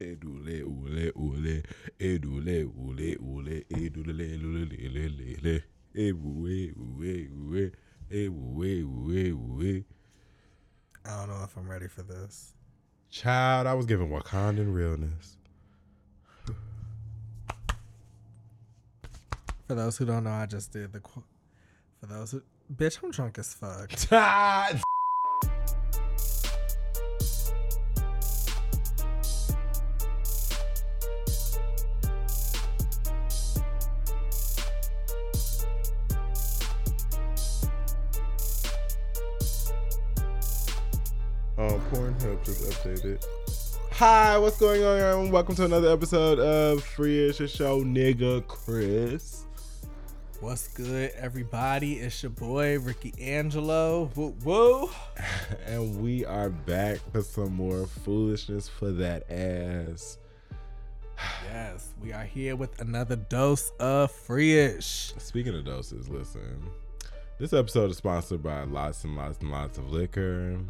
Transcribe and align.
Edule, 0.00 0.62
ule, 0.62 1.12
ule, 1.16 1.62
edule, 1.98 2.70
ule, 2.76 3.16
ule, 3.20 3.64
edule, 3.68 4.20
ule, 4.20 4.68
le, 4.70 5.08
le, 5.08 5.36
le, 5.42 5.62
ebue, 5.92 6.72
ue, 6.76 7.28
ue, 7.32 7.72
ebue, 8.08 8.84
ue, 8.84 9.34
ue. 9.34 9.84
I 11.04 11.16
don't 11.16 11.28
know 11.28 11.42
if 11.42 11.56
I'm 11.56 11.68
ready 11.68 11.88
for 11.88 12.02
this. 12.02 12.54
Child, 13.10 13.66
I 13.66 13.74
was 13.74 13.86
giving 13.86 14.08
Wakandan 14.08 14.72
realness. 14.72 15.38
For 19.66 19.74
those 19.74 19.96
who 19.96 20.04
don't 20.04 20.24
know, 20.24 20.30
I 20.30 20.46
just 20.46 20.72
did 20.72 20.92
the. 20.92 21.00
Qu- 21.00 21.24
for 22.00 22.06
those 22.06 22.30
who, 22.30 22.42
bitch, 22.72 23.02
I'm 23.02 23.10
drunk 23.10 23.38
as 23.38 23.52
fuck. 23.52 23.90
Hi, 43.98 44.38
what's 44.38 44.60
going 44.60 44.84
on, 44.84 44.96
everyone? 44.96 45.32
Welcome 45.32 45.56
to 45.56 45.64
another 45.64 45.90
episode 45.90 46.38
of 46.38 46.84
Free 46.84 47.30
Ish 47.30 47.50
Show, 47.50 47.82
nigga 47.82 48.46
Chris. 48.46 49.44
What's 50.38 50.68
good, 50.68 51.10
everybody? 51.16 51.94
It's 51.94 52.22
your 52.22 52.30
boy 52.30 52.78
Ricky 52.78 53.12
Angelo. 53.20 54.08
Woo 54.14 54.36
woo. 54.44 54.88
and 55.66 56.00
we 56.00 56.24
are 56.24 56.48
back 56.48 56.98
for 57.10 57.22
some 57.22 57.56
more 57.56 57.86
foolishness 57.86 58.68
for 58.68 58.92
that 58.92 59.28
ass. 59.32 60.18
Yes, 61.52 61.88
we 62.00 62.12
are 62.12 62.22
here 62.22 62.54
with 62.54 62.80
another 62.80 63.16
dose 63.16 63.72
of 63.80 64.12
free-ish. 64.12 65.12
Speaking 65.18 65.56
of 65.56 65.64
doses, 65.64 66.08
listen. 66.08 66.70
This 67.40 67.52
episode 67.52 67.90
is 67.90 67.96
sponsored 67.96 68.44
by 68.44 68.62
lots 68.62 69.02
and 69.02 69.16
lots 69.16 69.40
and 69.40 69.50
lots 69.50 69.76
of 69.76 69.90
liquor. 69.90 70.60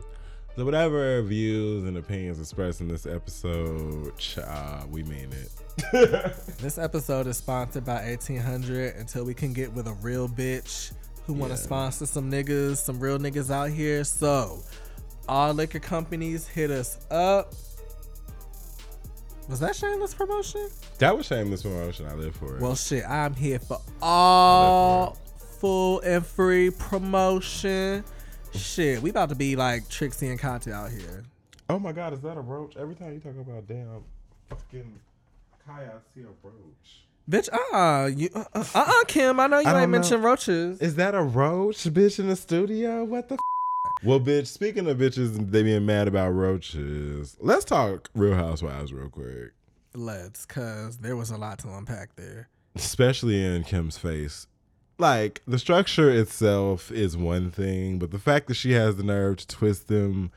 So 0.59 0.65
whatever 0.65 1.23
views 1.23 1.85
and 1.85 1.97
opinions 1.99 2.41
expressed 2.41 2.81
in 2.81 2.89
this 2.89 3.07
episode, 3.07 4.13
uh, 4.45 4.83
we 4.91 5.05
mean 5.05 5.31
it. 5.33 6.35
This 6.59 6.79
episode 6.79 7.29
is 7.29 7.37
sponsored 7.37 7.85
by 7.85 8.05
1800 8.05 8.97
until 8.97 9.25
we 9.25 9.35
can 9.35 9.53
get 9.53 9.73
with 9.73 9.87
a 9.87 9.93
real 10.03 10.29
bitch 10.29 10.91
who 11.27 11.35
want 11.35 11.53
to 11.53 11.57
Yeah. 11.57 11.65
sponsor 11.65 12.07
some 12.07 12.29
niggas, 12.29 12.79
some 12.79 12.99
real 12.99 13.21
niggas 13.21 13.53
out 13.53 13.71
here. 13.71 14.03
So, 14.03 14.65
all 15.29 15.55
liquor 15.55 15.79
companies 15.79 16.49
hit 16.49 16.73
us 16.73 17.07
up. 17.09 17.55
Was 19.49 19.61
that 19.61 19.77
shameless 19.77 20.13
promotion? 20.13 20.71
That 20.99 21.17
was 21.17 21.27
shameless 21.27 21.63
promotion. 21.63 22.07
I 22.07 22.15
live 22.15 22.35
for 22.35 22.57
it. 22.57 22.63
Well, 22.63 22.75
shit, 22.75 23.09
I'm 23.09 23.35
here 23.35 23.61
for 23.61 23.81
all 24.03 25.17
full 25.61 26.01
and 26.01 26.27
free 26.27 26.71
promotion. 26.71 28.03
Shit, 28.55 29.03
we 29.03 29.11
about 29.11 29.29
to 29.29 29.35
be 29.35 29.57
like 29.57 29.89
Trixie 29.89 30.29
and 30.29 30.39
Katya 30.39 30.73
out 30.73 30.91
here. 30.91 31.25
oh 31.69 31.79
my 31.79 31.93
God, 31.93 32.13
is 32.13 32.21
that 32.21 32.37
a 32.37 32.41
roach? 32.41 32.77
Every 32.77 32.95
time 32.95 33.13
you 33.15 33.21
talk 33.21 33.35
about 33.39 33.67
damn 33.69 34.03
fucking 34.49 34.99
Katya, 35.67 35.93
I 35.95 36.15
see 36.15 36.23
a 36.23 36.47
roach. 36.47 37.05
Bitch, 37.31 37.49
uh, 37.73 38.07
you, 38.07 38.31
uh, 38.35 38.45
uh, 38.55 38.65
uh, 38.75 39.05
Kim. 39.07 39.39
I 39.39 39.47
know 39.49 39.59
you 39.59 39.67
I 39.69 39.83
ain't 39.83 39.91
mentioned 39.91 40.25
roaches. 40.25 40.81
Is 40.81 40.95
that 40.97 41.15
a 41.15 41.23
roach, 41.23 41.85
bitch, 41.85 42.19
in 42.19 42.29
the 42.29 42.37
studio? 42.37 43.05
What 43.05 43.29
the? 43.29 43.35
F- 43.35 44.05
well, 44.05 44.19
bitch. 44.21 44.47
Speaking 44.47 44.89
of 44.89 44.97
bitches, 44.97 45.51
they 45.51 45.63
being 45.63 45.85
mad 45.85 46.09
about 46.09 46.31
roaches. 46.31 47.37
Let's 47.41 47.67
talk 47.67 48.09
Real 48.15 48.35
Housewives 48.35 48.93
real 48.95 49.11
quick, 49.11 49.53
Let's, 49.95 50.47
cause 50.47 50.99
there 50.99 51.17
was 51.17 51.31
a 51.31 51.37
lot 51.37 51.59
to 51.61 51.69
unpack 51.75 52.17
there. 52.17 52.49
especially 52.77 53.45
in 53.45 53.65
Kim's 53.65 53.99
face. 53.99 54.47
Like 54.99 55.43
the 55.47 55.59
structure 55.59 56.11
itself 56.11 56.91
is 56.91 57.17
one 57.17 57.51
thing, 57.51 57.99
but 58.01 58.11
the 58.11 58.19
fact 58.19 58.49
that 58.49 58.55
she 58.55 58.73
has 58.73 58.97
the 58.97 59.05
nerve 59.05 59.37
to 59.39 59.47
twist 59.47 59.87
them 59.87 60.33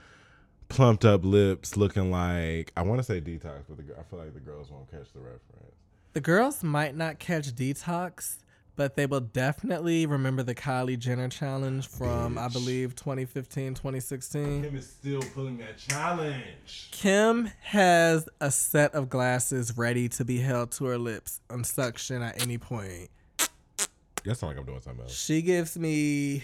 plumped 0.70 1.04
up 1.04 1.26
lips, 1.26 1.76
looking 1.76 2.12
like 2.12 2.72
I 2.78 2.84
want 2.84 3.00
to 3.00 3.04
say 3.04 3.20
detox, 3.20 3.64
but 3.68 3.78
the, 3.78 3.84
I 4.00 4.04
feel 4.04 4.20
like 4.20 4.34
the 4.34 4.40
girls 4.40 4.70
won't 4.70 4.90
catch 4.90 5.12
the 5.14 5.20
reference. 5.20 5.76
The 6.14 6.22
girls 6.22 6.64
might 6.64 6.96
not 6.96 7.18
catch 7.18 7.48
detox, 7.56 8.38
but 8.76 8.96
they 8.96 9.06
will 9.06 9.20
definitely 9.20 10.06
remember 10.06 10.44
the 10.44 10.54
Kylie 10.56 11.00
Jenner 11.00 11.30
challenge 11.30 11.88
from, 11.88 12.38
I 12.38 12.48
believe, 12.48 12.96
2015, 12.96 13.74
2016. 13.74 14.64
Kim 14.64 14.76
is 14.76 14.88
still 14.88 15.22
pulling 15.34 15.58
that 15.58 15.78
challenge. 15.78 16.90
Kim 16.92 17.50
has 17.62 18.30
a 18.40 18.52
set 18.52 18.94
of 18.94 19.10
glasses 19.10 19.78
ready 19.78 20.08
to 20.10 20.24
be 20.24 20.40
held 20.40 20.72
to 20.74 20.86
her 20.86 20.98
lips 20.98 21.42
on 21.50 21.64
suction 21.64 22.22
at 22.22 22.42
any 22.42 22.58
point. 22.58 23.10
That 24.26 24.36
sounds 24.36 24.52
like 24.52 24.58
I'm 24.58 24.66
doing 24.66 24.82
something 24.82 25.04
else. 25.04 25.18
She 25.18 25.42
gives 25.42 25.78
me 25.78 26.44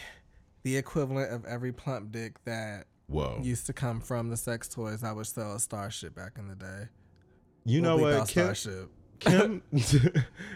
the 0.64 0.78
equivalent 0.78 1.32
of 1.32 1.46
every 1.46 1.72
plump 1.72 2.12
dick 2.12 2.44
that 2.46 2.86
Whoa. 3.08 3.40
Used 3.42 3.66
to 3.68 3.74
come 3.74 4.02
from 4.02 4.30
the 4.30 4.36
sex 4.36 4.68
toys 4.68 5.04
I 5.04 5.14
would 5.14 5.28
sell 5.28 5.56
at 5.56 5.62
Starship 5.62 6.14
back 6.14 6.34
in 6.38 6.50
the 6.50 6.56
day. 6.56 6.90
You 7.64 7.82
know 7.82 7.96
what? 7.96 8.28
Kim, 8.28 8.54
Starship. 8.54 8.90
Kim 9.20 9.62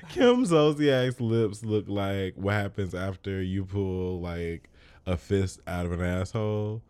Kim 0.10 0.46
Zolciak's 0.46 1.22
lips 1.22 1.64
look 1.64 1.88
like 1.88 2.36
what 2.36 2.54
happens 2.54 2.94
after 2.94 3.42
you 3.42 3.64
pull 3.64 4.20
like 4.20 4.70
a 5.06 5.16
fist 5.16 5.62
out 5.66 5.86
of 5.86 5.94
an 5.94 6.02
asshole. 6.02 6.82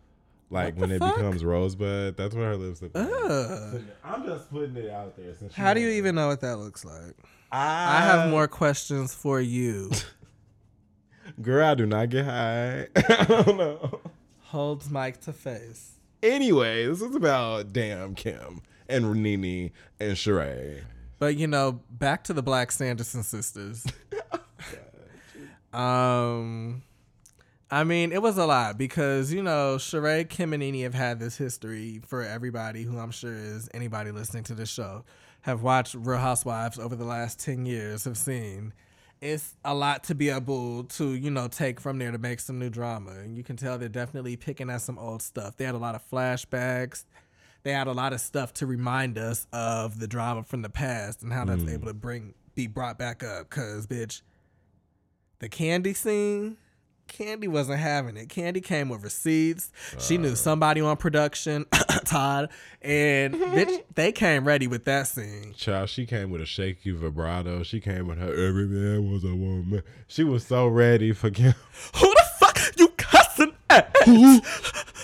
Like 0.50 0.76
when 0.78 0.90
the 0.90 0.96
it 0.96 1.00
becomes 1.00 1.46
rosebud, 1.46 2.18
that's 2.18 2.36
what 2.36 2.44
her 2.44 2.58
lips 2.58 2.82
look 2.82 2.94
like. 2.94 3.08
Ugh. 3.08 3.82
I'm 4.04 4.26
just 4.26 4.52
putting 4.52 4.76
it 4.76 4.90
out 4.90 5.16
there. 5.16 5.34
Since 5.34 5.54
How 5.54 5.74
do 5.74 5.80
you 5.80 5.90
even 5.90 6.16
know 6.16 6.28
what 6.28 6.42
that 6.42 6.58
looks 6.58 6.84
like? 6.84 7.16
I, 7.52 8.00
I 8.00 8.02
have 8.02 8.30
more 8.30 8.48
questions 8.48 9.14
for 9.14 9.40
you. 9.40 9.92
Girl, 11.42 11.66
I 11.66 11.76
do 11.76 11.86
not 11.86 12.10
get 12.10 12.26
high. 12.26 12.88
I 12.96 13.26
don't 13.26 13.58
know. 13.58 14.00
Holds 14.40 14.90
mic 14.90 15.22
to 15.22 15.34
face. 15.34 15.94
Anyway, 16.24 16.86
this 16.86 17.02
is 17.02 17.16
about 17.16 17.74
damn 17.74 18.16
Kim 18.16 18.62
and 18.88 19.12
Nene 19.14 19.72
and 20.00 20.18
Sheree. 20.18 20.82
But 21.20 21.36
you 21.36 21.48
know, 21.48 21.82
back 21.90 22.24
to 22.26 22.34
the 22.34 22.42
Black 22.42 22.72
Sanderson 22.72 23.24
sisters. 23.24 23.86
um, 25.74 26.82
I 27.70 27.84
mean, 27.84 28.12
it 28.12 28.22
was 28.22 28.38
a 28.38 28.46
lot 28.46 28.78
because 28.78 29.32
you 29.32 29.42
know, 29.42 29.78
Sheree, 29.78 30.28
Kim, 30.28 30.54
and 30.54 30.62
Nene 30.62 30.84
have 30.84 30.94
had 30.94 31.20
this 31.20 31.38
history 31.38 32.02
for 32.06 32.22
everybody 32.22 32.84
who 32.84 32.98
I'm 33.00 33.12
sure 33.12 33.34
is 33.34 33.70
anybody 33.74 34.12
listening 34.12 34.44
to 34.46 34.54
this 34.54 34.70
show 34.70 35.06
have 35.42 35.64
watched 35.64 35.96
Real 35.96 36.20
Housewives 36.20 36.78
over 36.78 36.96
the 36.96 37.06
last 37.06 37.40
ten 37.40 37.66
years 37.66 38.04
have 38.04 38.18
seen. 38.18 38.74
It's 39.22 39.56
a 39.64 39.74
lot 39.74 40.04
to 40.06 40.16
be 40.16 40.30
able 40.30 40.86
to, 40.86 41.14
you 41.14 41.30
know, 41.30 41.48
take 41.48 41.80
from 41.80 42.00
there 42.00 42.12
to 42.12 42.18
make 42.18 42.40
some 42.40 42.58
new 42.58 42.72
drama. 42.72 43.12
And 43.12 43.38
you 43.38 43.44
can 43.44 43.56
tell 43.56 43.78
they're 43.78 43.88
definitely 43.88 44.36
picking 44.36 44.70
at 44.70 44.82
some 44.82 44.98
old 44.98 45.22
stuff. 45.22 45.58
They 45.58 45.66
had 45.66 45.76
a 45.76 45.80
lot 45.80 45.94
of 45.94 46.02
flashbacks 46.10 47.06
they 47.64 47.72
had 47.72 47.88
a 47.88 47.92
lot 47.92 48.14
of 48.14 48.22
stuff 48.22 48.54
to 48.56 48.66
remind 48.66 49.18
us 49.18 49.46
of 49.54 50.00
the 50.00 50.08
drama 50.08 50.44
from 50.44 50.62
the 50.62 50.70
past 50.70 51.22
and 51.22 51.32
how 51.32 51.46
that's 51.46 51.64
hmm. 51.64 51.70
able 51.70 51.88
to 51.88 51.94
bring 51.94 52.34
be 52.56 52.68
brought 52.68 52.98
back 52.98 53.24
up. 53.24 53.50
Cause 53.50 53.88
bitch, 53.88 54.22
the 55.40 55.50
Kandi 55.50 55.96
scene, 55.96 56.58
Kandi 57.12 57.48
wasn't 57.48 57.80
having 57.80 58.16
it. 58.18 58.30
Kandi 58.30 58.64
came 58.64 58.90
with 58.90 59.04
receipts. 59.04 59.72
she 60.00 60.18
knew 60.18 60.36
somebody 60.36 60.80
on 60.82 60.96
production, 60.98 61.66
Todd, 62.06 62.50
and 62.82 63.34
bitch, 63.36 63.84
they 63.96 64.12
came 64.12 64.46
ready 64.46 64.68
with 64.68 64.86
that 64.86 65.08
scene. 65.08 65.54
Child, 65.56 65.90
she 65.90 66.06
came 66.06 66.30
with 66.32 66.42
a 66.42 66.46
shaky 66.46 66.92
vibrato. 66.92 67.64
She 67.64 67.80
came 67.80 68.08
with 68.08 68.18
her 68.18 68.32
every 68.32 68.66
man 68.66 69.12
was 69.12 69.24
a 69.24 69.36
woman. 69.36 69.84
She 70.08 70.24
was 70.24 70.46
so 70.46 70.68
ready 70.68 71.12
for 71.12 71.30
Kim. 71.30 71.54
Who 71.96 72.08
the 72.14 72.26
fuck 72.40 72.60
you 72.78 72.88
cussing 72.98 73.54
at? 73.70 73.96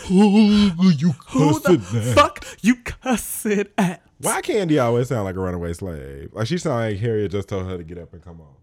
Who 0.07 0.89
you 0.91 1.11
Who 1.29 1.59
the 1.59 2.13
fuck 2.15 2.45
you 2.61 2.75
cussing 2.77 3.67
at? 3.77 4.01
Why 4.19 4.41
Kandi 4.41 4.81
always 4.81 5.09
sound 5.09 5.25
like 5.25 5.35
a 5.35 5.39
runaway 5.39 5.73
slave? 5.73 6.29
Like 6.33 6.47
she 6.47 6.57
sound 6.57 6.77
like 6.77 6.97
Harriet 6.97 7.31
just 7.31 7.49
told 7.49 7.67
her 7.67 7.77
to 7.77 7.83
get 7.83 7.97
up 7.97 8.13
and 8.13 8.23
come 8.23 8.41
on. 8.41 8.53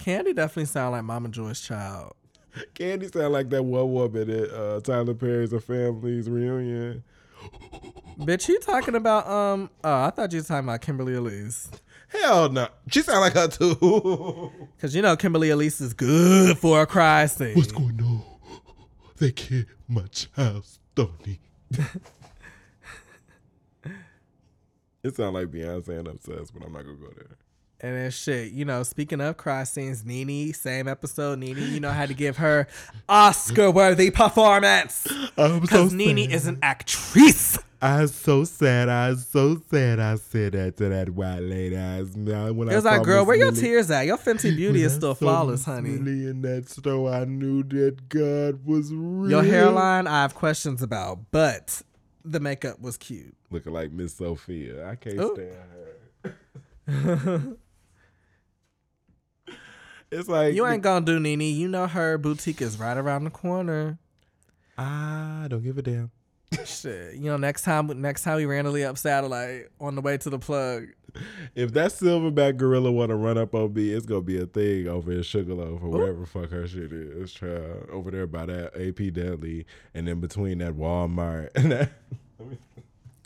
Kandi 0.00 0.34
definitely 0.34 0.64
sound 0.64 0.92
like 0.92 1.04
Mama 1.04 1.28
Joyce 1.28 1.60
child. 1.60 2.14
Kandi 2.74 3.12
sound 3.12 3.32
like 3.34 3.50
that 3.50 3.62
one 3.62 3.92
woman 3.92 4.30
at 4.30 4.50
uh, 4.50 4.80
Tyler 4.80 5.12
Perry's 5.14 5.52
A 5.52 5.60
Family's 5.60 6.28
reunion. 6.28 7.04
Bitch, 8.18 8.48
you 8.48 8.58
talking 8.60 8.94
about 8.94 9.26
um? 9.28 9.68
Oh, 9.84 10.04
I 10.04 10.10
thought 10.10 10.32
you 10.32 10.40
were 10.40 10.44
talking 10.44 10.66
about 10.68 10.80
Kimberly 10.80 11.14
Elise. 11.14 11.70
Hell 12.08 12.48
no. 12.50 12.68
She 12.90 13.02
sound 13.02 13.20
like 13.20 13.34
her 13.34 13.48
too. 13.48 14.50
Cause 14.80 14.94
you 14.94 15.02
know 15.02 15.16
Kimberly 15.16 15.50
Elise 15.50 15.80
is 15.80 15.92
good 15.94 16.56
for 16.58 16.80
a 16.82 16.86
cry 16.86 17.26
scene. 17.26 17.54
What's 17.54 17.72
going 17.72 18.00
on? 18.02 18.22
They 19.18 19.32
killed 19.32 19.66
my 19.86 20.06
child, 20.06 20.64
Stoney. 20.64 21.40
it 25.02 25.14
sound 25.14 25.34
like 25.34 25.48
Beyonce 25.48 25.98
and 25.98 26.08
obsessed, 26.08 26.54
but 26.54 26.64
I'm 26.64 26.72
not 26.72 26.84
gonna 26.84 26.96
go 26.96 27.12
there. 27.14 27.36
And 27.82 27.96
then 27.96 28.10
shit, 28.10 28.52
you 28.52 28.66
know, 28.66 28.82
speaking 28.82 29.20
of 29.22 29.38
cross 29.38 29.72
scenes, 29.72 30.04
Nene, 30.04 30.52
same 30.52 30.86
episode, 30.86 31.38
Nene, 31.38 31.56
you 31.72 31.80
know, 31.80 31.88
I 31.88 31.94
had 31.94 32.08
to 32.08 32.14
give 32.14 32.36
her 32.36 32.66
Oscar 33.08 33.70
worthy 33.70 34.10
performance. 34.10 35.06
I'm 35.38 35.52
so 35.54 35.60
Because 35.60 35.92
Nene 35.94 36.28
sad. 36.28 36.34
is 36.34 36.46
an 36.46 36.58
actress. 36.62 37.58
I 37.82 38.02
was 38.02 38.14
so 38.14 38.44
sad. 38.44 38.90
I 38.90 39.08
was 39.08 39.26
so 39.26 39.62
sad. 39.70 39.98
I 39.98 40.16
said 40.16 40.52
that 40.52 40.76
to 40.76 40.90
that 40.90 41.08
white 41.08 41.38
lady. 41.38 41.78
I 41.78 42.00
was, 42.00 42.10
when 42.14 42.28
It 42.68 42.72
I 42.72 42.74
was 42.74 42.84
saw 42.84 42.90
like, 42.90 43.02
girl, 43.04 43.24
where 43.24 43.36
your 43.36 43.52
tears 43.52 43.90
at? 43.90 44.02
Your 44.04 44.18
Fenty 44.18 44.54
Beauty 44.54 44.82
is 44.82 44.92
still 44.92 45.14
flawless, 45.14 45.64
honey. 45.64 45.88
Millie 45.88 46.28
in 46.28 46.42
that 46.42 46.68
store, 46.68 47.10
I 47.10 47.24
knew 47.24 47.62
that 47.62 48.10
God 48.10 48.66
was 48.66 48.92
real. 48.92 49.30
Your 49.30 49.42
hairline, 49.42 50.06
I 50.06 50.20
have 50.20 50.34
questions 50.34 50.82
about, 50.82 51.30
but 51.30 51.80
the 52.22 52.40
makeup 52.40 52.78
was 52.82 52.98
cute. 52.98 53.34
looking 53.50 53.72
like 53.72 53.90
Miss 53.92 54.12
Sophia. 54.12 54.86
I 54.86 54.96
can't 54.96 55.18
Ooh. 55.18 55.34
stand 55.34 56.34
her. 56.86 57.56
it's 60.10 60.28
like 60.28 60.54
You 60.54 60.66
ain't 60.66 60.82
gonna 60.82 61.04
do 61.04 61.20
Nene. 61.20 61.40
You 61.40 61.68
know 61.68 61.86
her 61.86 62.18
boutique 62.18 62.60
is 62.62 62.78
right 62.78 62.96
around 62.96 63.24
the 63.24 63.30
corner. 63.30 63.98
I 64.76 65.46
don't 65.48 65.62
give 65.62 65.78
a 65.78 65.82
damn. 65.82 66.10
Shit. 66.64 67.14
You 67.14 67.30
know, 67.30 67.36
next 67.36 67.62
time 67.62 67.88
next 68.00 68.22
time 68.22 68.36
we 68.36 68.46
randomly 68.46 68.84
up 68.84 68.98
satellite 68.98 69.66
on 69.80 69.94
the 69.94 70.00
way 70.00 70.16
to 70.18 70.30
the 70.30 70.38
plug. 70.38 70.88
If 71.54 71.72
that 71.72 71.90
silverback 71.90 72.56
gorilla 72.56 72.90
want 72.90 73.10
to 73.10 73.16
run 73.16 73.36
up 73.36 73.54
on 73.54 73.74
me, 73.74 73.90
it's 73.90 74.06
gonna 74.06 74.20
be 74.20 74.40
a 74.40 74.46
thing 74.46 74.88
over 74.88 75.12
in 75.12 75.22
Sugarloaf 75.22 75.82
or 75.82 75.88
wherever 75.88 76.24
fuck 76.26 76.50
her 76.50 76.66
shit 76.66 76.92
is. 76.92 77.32
Child. 77.32 77.88
Over 77.90 78.10
there 78.10 78.26
by 78.26 78.46
that 78.46 78.74
AP 78.76 79.12
Deli, 79.12 79.66
and 79.94 80.08
in 80.08 80.20
between 80.20 80.58
that 80.58 80.74
Walmart 80.74 81.50
and 81.54 81.72
that. 81.72 81.92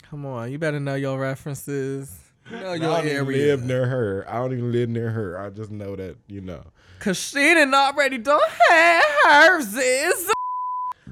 Come 0.03 0.25
on, 0.25 0.51
you 0.51 0.59
better 0.59 0.79
know 0.79 0.95
your 0.95 1.19
references. 1.19 2.15
You 2.49 2.57
know 2.57 2.71
I 2.71 2.77
don't 2.77 3.07
even 3.07 3.27
live 3.27 3.63
near 3.63 3.87
her. 3.87 4.25
I 4.29 4.35
don't 4.35 4.53
even 4.53 4.71
live 4.71 4.89
near 4.89 5.09
her. 5.09 5.39
I 5.39 5.49
just 5.49 5.71
know 5.71 5.95
that 5.95 6.17
you 6.27 6.41
know. 6.41 6.63
Cause 6.99 7.17
she 7.17 7.35
didn't 7.35 7.73
already 7.73 8.17
don't 8.17 8.43
have 8.69 9.03
hers 9.25 9.73
is. 9.75 10.31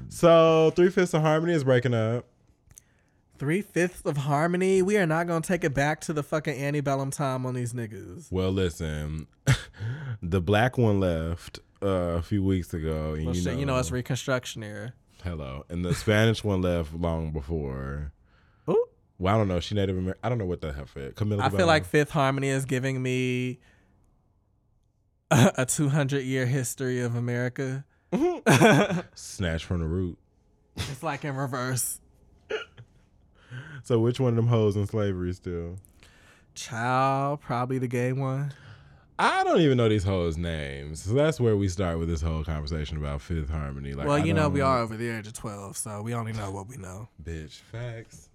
So 0.08 0.72
three 0.74 0.90
fifths 0.90 1.14
of 1.14 1.22
harmony 1.22 1.52
is 1.54 1.64
breaking 1.64 1.94
up. 1.94 2.26
Three 3.38 3.62
fifths 3.62 4.02
of 4.04 4.16
harmony. 4.16 4.80
We 4.82 4.96
are 4.96 5.06
not 5.06 5.26
gonna 5.26 5.40
take 5.40 5.64
it 5.64 5.74
back 5.74 6.00
to 6.02 6.12
the 6.12 6.22
fucking 6.22 6.54
antebellum 6.54 7.10
time 7.10 7.44
on 7.46 7.54
these 7.54 7.72
niggas. 7.72 8.30
Well, 8.30 8.50
listen, 8.50 9.26
the 10.22 10.40
black 10.40 10.78
one 10.78 11.00
left 11.00 11.58
uh, 11.82 11.86
a 11.86 12.22
few 12.22 12.42
weeks 12.44 12.72
ago, 12.72 13.14
and 13.14 13.26
Well, 13.26 13.34
you, 13.34 13.42
shit, 13.42 13.52
know, 13.54 13.58
you 13.58 13.66
know 13.66 13.76
it's 13.78 13.90
Reconstruction 13.90 14.62
era. 14.62 14.92
hello, 15.22 15.64
and 15.68 15.84
the 15.84 15.94
Spanish 15.94 16.44
one 16.44 16.62
left 16.62 16.94
long 16.94 17.32
before. 17.32 18.12
Ooh. 18.68 18.86
Well, 19.18 19.34
I 19.34 19.38
don't 19.38 19.48
know. 19.48 19.60
She 19.60 19.74
Native 19.74 19.96
American. 19.98 20.20
I 20.22 20.28
don't 20.28 20.38
know 20.38 20.46
what 20.46 20.60
the 20.60 20.72
hell 20.72 20.86
it. 20.96 21.16
Camila. 21.16 21.40
I 21.40 21.50
feel 21.50 21.66
like 21.66 21.84
Fifth 21.84 22.10
Harmony 22.10 22.48
is 22.48 22.64
giving 22.64 23.02
me 23.02 23.58
a 25.30 25.66
200 25.66 26.22
year 26.22 26.46
history 26.46 27.00
of 27.00 27.14
America. 27.16 27.84
Mm-hmm. 28.12 29.00
snatched 29.14 29.64
from 29.64 29.80
the 29.80 29.86
root. 29.86 30.18
It's 30.76 31.02
like 31.02 31.24
in 31.24 31.34
reverse. 31.36 32.00
So 33.84 34.00
which 34.00 34.18
one 34.18 34.30
of 34.30 34.36
them 34.36 34.46
hoes 34.46 34.76
in 34.76 34.86
slavery 34.86 35.34
still? 35.34 35.76
Child, 36.54 37.42
probably 37.42 37.76
the 37.78 37.86
gay 37.86 38.14
one. 38.14 38.54
I 39.18 39.44
don't 39.44 39.60
even 39.60 39.76
know 39.76 39.90
these 39.90 40.04
hoes' 40.04 40.38
names. 40.38 41.02
So 41.02 41.12
that's 41.12 41.38
where 41.38 41.54
we 41.54 41.68
start 41.68 41.98
with 41.98 42.08
this 42.08 42.22
whole 42.22 42.44
conversation 42.44 42.96
about 42.96 43.20
Fifth 43.20 43.50
Harmony. 43.50 43.92
Like, 43.92 44.06
well, 44.08 44.18
you 44.18 44.32
know, 44.32 44.48
we 44.48 44.62
are 44.62 44.78
over 44.78 44.96
the 44.96 45.10
age 45.10 45.26
of 45.26 45.34
12, 45.34 45.76
so 45.76 46.00
we 46.00 46.14
only 46.14 46.32
know 46.32 46.50
what 46.50 46.66
we 46.66 46.78
know. 46.78 47.08
bitch 47.22 47.60
facts. 47.70 48.30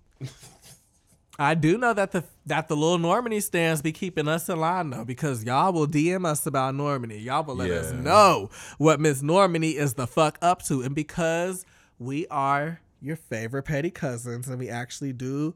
I 1.41 1.55
do 1.55 1.77
know 1.77 1.93
that 1.93 2.11
the 2.11 2.25
that 2.47 2.67
the 2.67 2.75
little 2.75 2.97
Normani 2.97 3.41
stands 3.41 3.81
be 3.81 3.93
keeping 3.93 4.27
us 4.27 4.49
in 4.49 4.59
line 4.59 4.89
though, 4.89 5.05
because 5.05 5.45
y'all 5.45 5.71
will 5.71 5.87
DM 5.87 6.25
us 6.25 6.45
about 6.45 6.75
Normani. 6.75 7.23
Y'all 7.23 7.45
will 7.45 7.55
let 7.55 7.71
us 7.71 7.93
know 7.93 8.49
what 8.77 8.99
Miss 8.99 9.21
Normani 9.21 9.75
is 9.75 9.93
the 9.93 10.05
fuck 10.05 10.37
up 10.41 10.61
to, 10.63 10.81
and 10.81 10.93
because 10.93 11.65
we 11.97 12.27
are 12.27 12.81
your 13.01 13.15
favorite 13.15 13.63
petty 13.63 13.89
cousins, 13.89 14.49
and 14.49 14.59
we 14.59 14.69
actually 14.69 15.13
do 15.13 15.55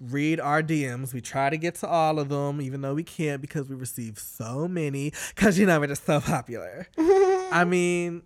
read 0.00 0.38
our 0.38 0.62
DMs. 0.62 1.12
We 1.12 1.20
try 1.20 1.50
to 1.50 1.56
get 1.56 1.74
to 1.76 1.88
all 1.88 2.20
of 2.20 2.28
them, 2.28 2.60
even 2.60 2.82
though 2.82 2.94
we 2.94 3.02
can't 3.02 3.40
because 3.40 3.68
we 3.68 3.74
receive 3.74 4.20
so 4.20 4.68
many. 4.68 5.12
Cause 5.34 5.58
you 5.58 5.66
know 5.66 5.80
we're 5.80 5.88
just 5.88 6.06
so 6.06 6.20
popular. 6.20 6.86
I 6.98 7.64
mean, 7.66 8.22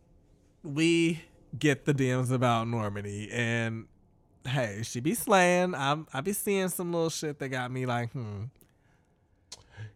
we 0.62 1.22
get 1.58 1.86
the 1.86 1.94
DMs 1.94 2.30
about 2.30 2.66
Normani, 2.66 3.32
and 3.32 3.86
hey, 4.46 4.80
she 4.82 5.00
be 5.00 5.14
slaying. 5.14 5.74
I'm 5.74 6.06
I 6.12 6.20
be 6.20 6.32
seeing 6.32 6.68
some 6.68 6.92
little 6.92 7.10
shit 7.10 7.38
that 7.38 7.48
got 7.48 7.70
me 7.70 7.86
like, 7.86 8.10
hmm. 8.12 8.44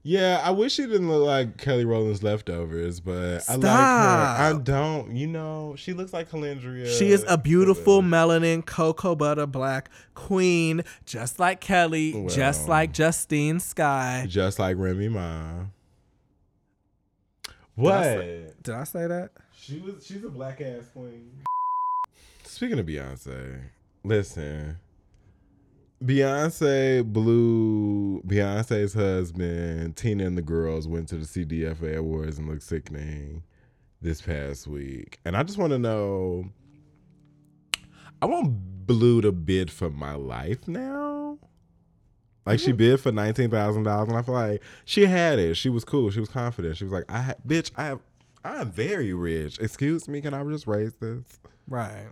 Yeah, 0.07 0.43
I 0.45 0.51
wish 0.51 0.75
she 0.75 0.83
didn't 0.83 1.09
look 1.09 1.27
like 1.27 1.57
Kelly 1.57 1.87
Rowland's 1.87 2.23
leftovers, 2.23 3.01
but 3.01 3.43
I 3.49 3.55
like 3.55 3.63
her. 3.63 3.69
I 3.69 4.61
don't. 4.63 5.17
You 5.17 5.27
know, 5.27 5.75
she 5.79 5.95
looks 5.95 6.13
like 6.13 6.31
Kelendria. 6.31 6.99
She 6.99 7.11
is 7.11 7.25
a 7.27 7.39
beautiful 7.39 8.03
melanin 8.03 8.67
cocoa 8.67 9.15
butter 9.15 9.47
black 9.47 9.89
queen, 10.13 10.85
just 11.07 11.39
like 11.39 11.63
Kelly, 11.63 12.27
just 12.29 12.69
like 12.69 12.93
Justine 12.93 13.61
Skye. 13.61 14.27
just 14.29 14.59
like 14.59 14.77
Remy 14.77 15.09
Ma. 15.09 15.21
I 15.21 15.67
What? 17.75 18.63
Did 18.63 18.75
I 18.75 18.85
say 18.85 19.07
that? 19.07 19.31
She 19.59 19.79
was. 19.79 20.05
She's 20.05 20.23
a 20.23 20.29
black 20.29 20.61
ass 20.61 20.91
queen. 20.93 21.31
Speaking 22.45 22.79
of 22.79 22.85
Beyonce, 22.85 23.59
listen. 24.05 24.79
Beyonce 26.03 27.05
blew 27.05 28.21
Beyonce's 28.23 28.95
husband. 28.95 29.97
Tina 29.97 30.27
and 30.27 30.37
the 30.37 30.43
girls 30.43 30.87
went 30.87 31.09
to 31.09 31.17
the 31.17 31.25
CDFA 31.25 31.97
awards 31.97 32.39
and 32.39 32.49
looked 32.49 32.63
sickening 32.63 33.43
this 34.03 34.21
past 34.21 34.67
week. 34.67 35.19
And 35.25 35.37
I 35.37 35.43
just 35.43 35.59
want 35.59 35.73
to 35.73 35.79
know. 35.79 36.45
I 38.21 38.27
want 38.27 38.87
Blue 38.87 39.21
to 39.23 39.33
bid 39.33 39.71
for 39.71 39.91
my 39.91 40.15
life 40.15 40.69
now. 40.69 41.39
Like 42.47 42.61
she 42.61 42.69
mm-hmm. 42.69 42.77
bid 42.77 43.01
for 43.01 43.11
nineteen 43.11 43.51
thousand 43.51 43.85
dollars, 43.85 44.09
and 44.09 44.19
I 44.19 44.23
feel 44.23 44.35
like 44.35 44.63
she 44.85 45.07
had 45.07 45.39
it. 45.39 45.55
She 45.57 45.71
was 45.71 45.85
cool. 45.85 46.11
She 46.11 46.21
was 46.21 46.29
confident. 46.29 46.77
She 46.77 46.85
was 46.85 46.93
like, 46.93 47.05
"I, 47.09 47.23
ha- 47.23 47.35
bitch, 47.47 47.71
I 47.77 47.85
have, 47.85 48.01
I 48.45 48.61
am 48.61 48.71
very 48.71 49.15
rich. 49.15 49.59
Excuse 49.59 50.07
me, 50.07 50.21
can 50.21 50.35
I 50.35 50.45
just 50.45 50.67
raise 50.67 50.95
this? 50.97 51.23
Right. 51.67 52.09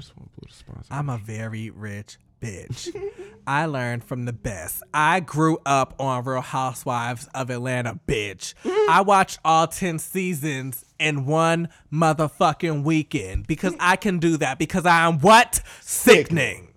I 0.00 0.02
just 0.02 0.16
want 0.16 0.32
Blue 0.32 0.48
to 0.48 0.54
sponsor." 0.54 0.86
I'm 0.90 1.10
a 1.10 1.18
very 1.18 1.68
rich 1.68 2.16
bitch. 2.40 2.88
I 3.46 3.66
learned 3.66 4.02
from 4.02 4.24
the 4.24 4.32
best. 4.32 4.82
I 4.94 5.20
grew 5.20 5.58
up 5.66 5.94
on 6.00 6.24
Real 6.24 6.40
Housewives 6.40 7.28
of 7.34 7.50
Atlanta, 7.50 8.00
bitch. 8.08 8.54
I 8.88 9.02
watched 9.02 9.40
all 9.44 9.66
10 9.66 9.98
seasons 9.98 10.86
in 10.98 11.26
one 11.26 11.68
motherfucking 11.92 12.82
weekend 12.82 13.46
because 13.46 13.74
I 13.78 13.96
can 13.96 14.18
do 14.18 14.38
that 14.38 14.58
because 14.58 14.86
I 14.86 15.06
am 15.06 15.18
what? 15.18 15.60
Sickening. 15.82 16.68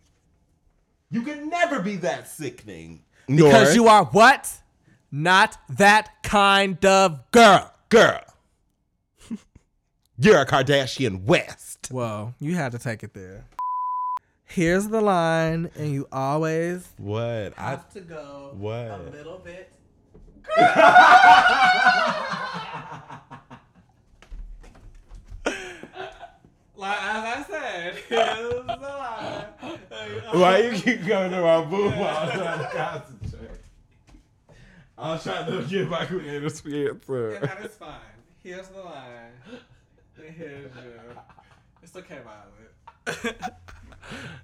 You 1.09 1.21
can 1.21 1.49
never 1.49 1.79
be 1.79 1.95
that 1.97 2.27
sickening. 2.27 3.03
Because 3.27 3.73
you 3.73 3.87
are 3.87 4.03
what? 4.05 4.51
Not 5.11 5.57
that 5.69 6.23
kind 6.23 6.83
of 6.85 7.31
girl. 7.31 7.71
girl. 7.87 8.21
You're 10.23 10.39
a 10.39 10.45
Kardashian 10.45 11.23
West. 11.25 11.89
Well, 11.91 12.33
you 12.39 12.55
had 12.55 12.71
to 12.71 12.79
take 12.79 13.03
it 13.03 13.13
there. 13.13 13.43
Here's 14.45 14.87
the 14.87 15.01
line, 15.01 15.69
and 15.75 15.91
you 15.91 16.07
always 16.13 16.87
What? 16.95 17.53
I 17.57 17.71
have 17.71 17.89
to 17.91 17.99
go 17.99 18.53
What? 18.57 18.71
a 18.91 18.97
little 19.11 19.39
bit. 19.39 19.69
like 26.75 26.97
as 27.01 27.23
I 27.39 27.45
said, 27.49 27.95
here's 28.09 28.65
the 28.65 28.75
line. 28.75 29.45
why 30.33 30.57
you 30.59 30.71
keep 30.73 31.05
coming 31.07 31.31
to 31.31 31.41
my 31.41 31.63
booth 31.63 31.95
while 31.95 32.17
I'm 32.29 32.37
trying 32.39 32.59
to 32.59 32.69
concentrate? 32.75 33.49
I'm 34.97 35.19
trying 35.19 35.45
to 35.51 35.67
get 35.67 35.89
my 35.89 36.05
creative 36.05 36.51
spirit, 36.51 37.01
And 37.07 37.43
that 37.43 37.65
is 37.65 37.75
fine. 37.75 37.95
Here's 38.41 38.67
the 38.69 38.81
line. 38.81 39.31
And 40.17 40.35
here's 40.35 40.71
you. 40.83 40.91
It's 41.81 41.95
okay, 41.95 42.19
Violet. 42.23 43.35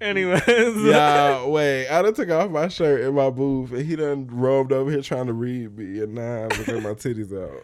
Anyways. 0.00 0.42
Yeah, 0.86 1.46
wait. 1.46 1.88
I 1.88 2.02
done 2.02 2.14
took 2.14 2.30
off 2.30 2.50
my 2.50 2.68
shirt 2.68 3.02
in 3.02 3.14
my 3.14 3.30
booth, 3.30 3.72
and 3.72 3.84
he 3.84 3.94
done 3.96 4.26
roamed 4.30 4.72
over 4.72 4.90
here 4.90 5.02
trying 5.02 5.26
to 5.26 5.32
read 5.32 5.76
me, 5.76 6.00
and 6.02 6.14
now 6.14 6.48
I'm 6.50 6.58
looking 6.58 6.82
my 6.82 6.94
titties 6.94 7.32
out. 7.32 7.62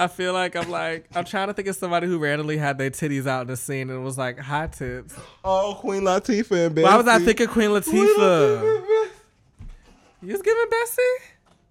I 0.00 0.06
feel 0.06 0.32
like 0.32 0.54
I'm 0.54 0.70
like 0.70 1.08
I'm 1.16 1.24
trying 1.24 1.48
to 1.48 1.54
think 1.54 1.66
of 1.66 1.74
somebody 1.74 2.06
who 2.06 2.18
randomly 2.18 2.56
had 2.56 2.78
their 2.78 2.90
titties 2.90 3.26
out 3.26 3.42
in 3.42 3.46
the 3.48 3.56
scene 3.56 3.90
and 3.90 4.04
was 4.04 4.16
like 4.16 4.38
high 4.38 4.68
tits. 4.68 5.14
oh, 5.44 5.76
Queen 5.80 6.02
Latifah 6.02 6.66
and 6.66 6.74
Bessie. 6.74 6.84
Why 6.84 6.96
was 6.96 7.08
I 7.08 7.18
thinking 7.18 7.48
Queen 7.48 7.70
Queen 7.70 7.82
Latifah? 7.82 8.14
Latifah 8.16 8.76
and 8.78 8.86
Bessie. 8.86 9.10
You 10.22 10.32
was 10.32 10.42
giving 10.42 10.64
Bessie? 10.70 11.02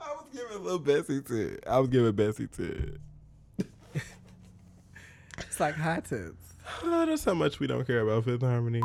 I 0.01 0.12
was 0.13 0.25
giving 0.34 0.57
a 0.57 0.60
little 0.60 0.79
Bessie 0.79 1.22
tit. 1.22 1.63
I 1.67 1.79
was 1.79 1.88
giving 1.89 2.12
Bessie 2.13 2.48
tit. 2.48 2.98
It's 5.58 5.62
like 5.62 5.74
high 5.74 6.02
tits. 6.02 6.54
Oh, 6.84 7.06
that's 7.08 7.24
how 7.24 7.34
much 7.34 7.60
we 7.60 7.66
don't 7.66 7.84
care 7.88 8.02
about 8.02 8.26
Fifth 8.26 8.42
Harmony. 8.42 8.82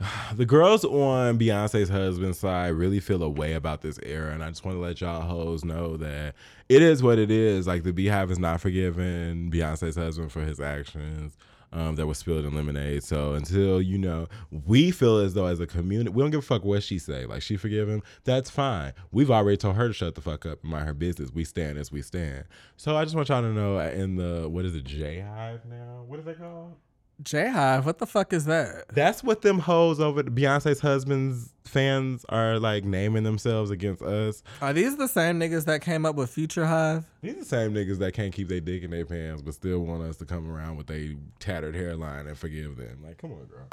The 0.34 0.44
girls 0.44 0.84
on 0.84 1.38
Beyonce's 1.38 1.88
husband's 1.88 2.40
side 2.40 2.70
really 2.70 2.98
feel 2.98 3.22
a 3.22 3.28
way 3.28 3.52
about 3.52 3.82
this 3.82 4.00
era, 4.02 4.32
and 4.32 4.42
I 4.42 4.48
just 4.48 4.64
want 4.64 4.76
to 4.76 4.80
let 4.80 5.00
y'all 5.00 5.20
hoes 5.20 5.64
know 5.64 5.96
that 5.98 6.34
it 6.68 6.82
is 6.82 7.04
what 7.04 7.20
it 7.20 7.30
is. 7.30 7.68
Like 7.68 7.84
the 7.84 7.92
BeyHive 7.92 8.32
is 8.32 8.40
not 8.40 8.60
forgiving 8.60 9.48
Beyonce's 9.48 9.94
husband 9.94 10.32
for 10.32 10.40
his 10.40 10.58
actions. 10.58 11.36
Um, 11.72 11.96
that 11.96 12.06
was 12.06 12.18
spilled 12.18 12.44
in 12.44 12.54
lemonade. 12.54 13.02
So 13.02 13.34
until 13.34 13.80
you 13.82 13.98
know, 13.98 14.28
we 14.50 14.90
feel 14.90 15.18
as 15.18 15.34
though 15.34 15.46
as 15.46 15.60
a 15.60 15.66
community, 15.66 16.10
we 16.10 16.22
don't 16.22 16.30
give 16.30 16.40
a 16.40 16.42
fuck 16.42 16.64
what 16.64 16.82
she 16.82 16.98
say. 16.98 17.26
Like 17.26 17.42
she 17.42 17.56
forgive 17.56 17.88
him, 17.88 18.02
that's 18.24 18.50
fine. 18.50 18.92
We've 19.12 19.30
already 19.30 19.56
told 19.56 19.76
her 19.76 19.88
to 19.88 19.94
shut 19.94 20.14
the 20.14 20.20
fuck 20.20 20.46
up 20.46 20.62
and 20.62 20.72
mind 20.72 20.86
her 20.86 20.94
business. 20.94 21.30
We 21.32 21.44
stand 21.44 21.78
as 21.78 21.92
we 21.92 22.02
stand. 22.02 22.44
So 22.76 22.96
I 22.96 23.04
just 23.04 23.16
want 23.16 23.28
y'all 23.28 23.42
to 23.42 23.52
know 23.52 23.78
uh, 23.78 23.90
in 23.90 24.16
the 24.16 24.48
what 24.48 24.64
is 24.64 24.74
it, 24.74 24.84
J 24.84 25.20
Hive 25.20 25.64
now? 25.66 26.04
What 26.06 26.18
is 26.18 26.24
that 26.24 26.38
called? 26.38 26.74
J 27.22 27.48
Hive, 27.48 27.86
what 27.86 27.98
the 27.98 28.06
fuck 28.06 28.32
is 28.32 28.44
that? 28.44 28.84
That's 28.92 29.24
what 29.24 29.40
them 29.40 29.58
hoes 29.58 30.00
over 30.00 30.22
Beyonce's 30.22 30.80
husband's 30.80 31.52
fans 31.64 32.26
are 32.28 32.58
like 32.58 32.84
naming 32.84 33.22
themselves 33.22 33.70
against 33.70 34.02
us. 34.02 34.42
Are 34.60 34.74
these 34.74 34.96
the 34.96 35.08
same 35.08 35.40
niggas 35.40 35.64
that 35.64 35.80
came 35.80 36.04
up 36.04 36.14
with 36.14 36.28
Future 36.28 36.66
Hive? 36.66 37.04
These 37.22 37.34
are 37.34 37.38
the 37.38 37.44
same 37.44 37.72
niggas 37.72 37.98
that 37.98 38.12
can't 38.12 38.34
keep 38.34 38.48
their 38.48 38.60
dick 38.60 38.82
in 38.82 38.90
their 38.90 39.06
pants, 39.06 39.40
but 39.40 39.54
still 39.54 39.80
want 39.80 40.02
us 40.02 40.16
to 40.18 40.26
come 40.26 40.50
around 40.50 40.76
with 40.76 40.90
a 40.90 41.16
tattered 41.38 41.74
hairline 41.74 42.26
and 42.26 42.36
forgive 42.36 42.76
them. 42.76 42.98
Like, 43.02 43.16
come 43.16 43.32
on, 43.32 43.46
girl. 43.46 43.68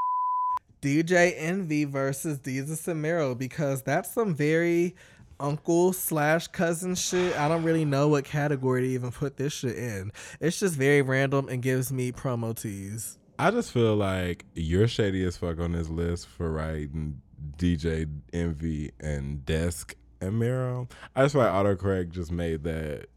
DJ 0.82 1.34
Envy 1.38 1.84
versus 1.84 2.40
Desus 2.40 2.88
and 2.88 3.02
Mero 3.02 3.36
because 3.36 3.82
that's 3.84 4.14
some 4.14 4.34
very 4.34 4.96
uncle 5.40 5.92
slash 5.92 6.48
cousin 6.48 6.96
shit. 6.96 7.38
I 7.38 7.50
don't 7.50 7.64
really 7.64 7.86
know 7.86 8.08
what 8.08 8.24
category 8.24 8.82
to 8.82 8.88
even 8.88 9.12
put 9.12 9.36
this 9.36 9.52
shit 9.52 9.78
in. 9.78 10.12
It's 10.40 10.60
just 10.60 10.76
very 10.76 11.02
random 11.02 11.50
and 11.50 11.62
gives 11.62 11.92
me 11.92 12.14
promo 12.14 12.60
tease. 12.60 13.18
I 13.44 13.52
just 13.52 13.74
feel 13.74 13.98
like 13.98 14.46
you're 14.54 14.88
shady 14.88 15.22
as 15.26 15.36
fuck 15.36 15.60
on 15.60 15.74
this 15.74 15.90
list 15.90 16.30
for 16.30 16.50
writing 16.50 17.22
DJ 17.58 18.10
Envy 18.32 18.94
and 19.02 19.46
Desk 19.46 19.94
and 20.22 20.40
Mero. 20.40 20.88
I 21.14 21.24
just 21.24 21.34
feel 21.34 21.42
like 21.44 21.52
autocorrect 21.52 22.12
just 22.12 22.32
made 22.32 22.64
that. 22.64 23.08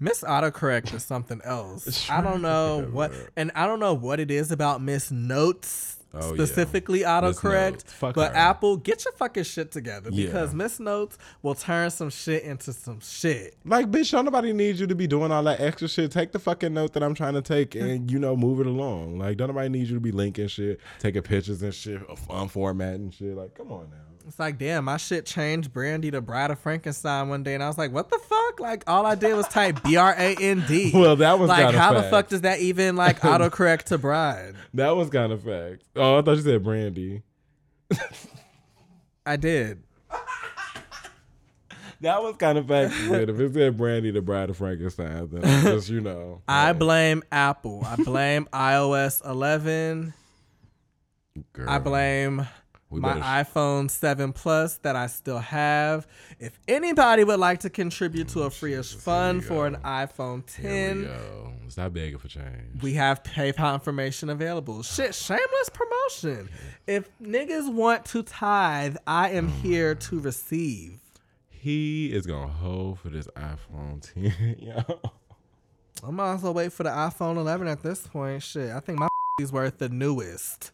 Miss 0.00 0.22
Autocorrect 0.22 0.94
is 0.94 1.04
something 1.04 1.42
else. 1.44 2.08
I 2.08 2.22
don't 2.22 2.40
know 2.42 2.88
what, 2.90 3.12
and 3.36 3.52
I 3.54 3.66
don't 3.66 3.80
know 3.80 3.92
what 3.92 4.18
it 4.18 4.30
is 4.30 4.50
about 4.50 4.80
Miss 4.80 5.10
Notes 5.10 5.98
Oh, 6.14 6.34
specifically 6.34 7.00
Miss 7.00 7.08
autocorrect. 7.08 7.84
But 8.00 8.32
her. 8.32 8.36
Apple, 8.36 8.76
get 8.76 9.04
your 9.04 9.12
fucking 9.12 9.44
shit 9.44 9.70
together 9.72 10.10
Yeah. 10.12 10.26
because 10.26 10.54
Miss 10.54 10.78
Notes 10.78 11.16
will 11.42 11.54
turn 11.54 11.90
some 11.90 12.10
shit 12.10 12.42
into 12.42 12.72
some 12.72 13.00
shit. 13.00 13.56
Like, 13.64 13.90
bitch, 13.90 14.10
don't 14.10 14.24
nobody 14.24 14.52
need 14.52 14.76
you 14.76 14.86
to 14.86 14.94
be 14.94 15.06
doing 15.06 15.32
all 15.32 15.42
that 15.44 15.60
extra 15.60 15.88
shit. 15.88 16.10
Take 16.10 16.32
the 16.32 16.38
fucking 16.38 16.74
note 16.74 16.92
that 16.92 17.02
I'm 17.02 17.14
trying 17.14 17.34
to 17.34 17.42
take 17.42 17.74
and, 17.74 18.10
you 18.10 18.18
know, 18.18 18.36
move 18.36 18.60
it 18.60 18.66
along. 18.66 19.18
Like, 19.18 19.36
don't 19.38 19.48
nobody 19.48 19.68
need 19.68 19.88
you 19.88 19.94
to 19.94 20.00
be 20.00 20.12
linking 20.12 20.48
shit, 20.48 20.80
taking 20.98 21.22
pictures 21.22 21.62
and 21.62 21.74
shit, 21.74 22.00
fun 22.18 22.48
formatting 22.48 23.10
shit. 23.10 23.34
Like, 23.36 23.54
come 23.54 23.72
on 23.72 23.88
now. 23.90 23.96
It's 24.26 24.38
like, 24.38 24.58
damn, 24.58 24.84
my 24.84 24.96
shit 24.96 25.26
changed 25.26 25.72
Brandy 25.72 26.10
to 26.10 26.20
Bride 26.20 26.50
of 26.50 26.58
Frankenstein 26.58 27.28
one 27.28 27.42
day, 27.42 27.54
and 27.54 27.62
I 27.62 27.68
was 27.68 27.78
like, 27.78 27.92
what 27.92 28.10
the 28.10 28.18
fuck? 28.18 28.60
Like, 28.60 28.84
all 28.86 29.04
I 29.04 29.14
did 29.14 29.34
was 29.34 29.48
type 29.48 29.82
B 29.84 29.96
R 29.96 30.14
A 30.16 30.36
N 30.36 30.64
D. 30.66 30.90
Well, 30.94 31.16
that 31.16 31.38
was 31.38 31.48
like, 31.48 31.74
how 31.74 31.92
the 31.92 32.02
fuck 32.04 32.28
does 32.28 32.42
that 32.42 32.60
even 32.60 32.96
like 32.96 33.20
autocorrect 33.22 33.84
to 33.84 33.98
Bride? 33.98 34.54
That 34.74 34.96
was 34.96 35.10
kind 35.10 35.32
of 35.32 35.42
fact. 35.42 35.84
Oh, 35.96 36.18
I 36.18 36.22
thought 36.22 36.36
you 36.36 36.42
said 36.42 36.62
Brandy. 36.62 37.22
I 39.26 39.36
did. 39.36 39.82
That 42.00 42.20
was 42.20 42.36
kind 42.36 42.58
of 42.58 42.66
fact. 42.66 42.92
If 42.96 43.38
it 43.38 43.54
said 43.54 43.76
Brandy, 43.76 44.10
the 44.10 44.20
Bride 44.22 44.50
of 44.50 44.56
Frankenstein, 44.56 45.28
then 45.30 45.62
just, 45.62 45.88
you 45.88 46.00
know. 46.00 46.42
I 46.48 46.68
yeah, 46.68 46.72
blame 46.72 47.22
Apple. 47.30 47.84
I 47.86 47.94
blame 47.94 48.48
iOS 48.52 49.24
11. 49.24 50.12
girl, 51.52 51.70
I 51.70 51.78
blame 51.78 52.48
we 52.92 53.00
my 53.00 53.14
better 53.14 53.24
iPhone 53.24 53.90
7 53.90 54.32
Plus 54.32 54.76
that 54.78 54.94
I 54.96 55.06
still 55.06 55.38
have. 55.38 56.06
If 56.38 56.58
anybody 56.68 57.24
would 57.24 57.40
like 57.40 57.60
to 57.60 57.70
contribute 57.70 58.28
to 58.28 58.42
a 58.42 58.46
oh, 58.46 58.50
free-ish 58.50 58.94
fund 58.94 59.44
for 59.44 59.66
an 59.66 59.76
iPhone 59.76 60.48
Here 60.54 60.94
10, 60.94 60.98
we 60.98 61.04
go. 61.04 61.52
Stop 61.68 61.92
begging 61.94 62.18
for 62.18 62.28
change. 62.28 62.82
we 62.82 62.92
have 62.94 63.22
PayPal 63.22 63.74
information 63.74 64.28
available. 64.28 64.82
Shit, 64.82 65.14
shameless 65.14 65.70
promotion. 65.72 66.50
If 66.86 67.08
niggas 67.20 67.72
want 67.72 68.04
to 68.06 68.22
tithe, 68.22 68.96
I 69.06 69.30
am 69.30 69.48
mm. 69.48 69.60
here 69.62 69.94
to 69.94 70.20
receive. 70.20 71.00
He 71.48 72.12
is 72.12 72.26
gonna 72.26 72.48
hold 72.48 72.98
for 72.98 73.08
this 73.08 73.28
iPhone 73.28 74.02
10. 74.14 74.56
Yo. 74.60 75.00
I 76.04 76.10
might 76.10 76.34
as 76.34 76.42
well 76.42 76.54
wait 76.54 76.72
for 76.72 76.82
the 76.82 76.90
iPhone 76.90 77.36
11 77.36 77.68
at 77.68 77.82
this 77.82 78.06
point. 78.06 78.42
Shit, 78.42 78.70
I 78.70 78.80
think 78.80 78.98
my 78.98 79.08
is 79.40 79.52
worth 79.52 79.78
the 79.78 79.88
newest, 79.88 80.72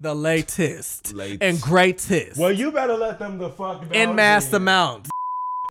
the 0.00 0.14
latest, 0.14 1.12
Latest. 1.14 1.42
and 1.42 1.60
greatest 1.60 2.38
Well, 2.38 2.52
you 2.52 2.70
better 2.72 2.94
let 2.96 3.18
them 3.18 3.38
the 3.38 3.50
fuck 3.50 3.82
know. 3.90 3.92
in 3.92 4.14
mass 4.14 4.46
then. 4.46 4.62
amounts. 4.62 5.10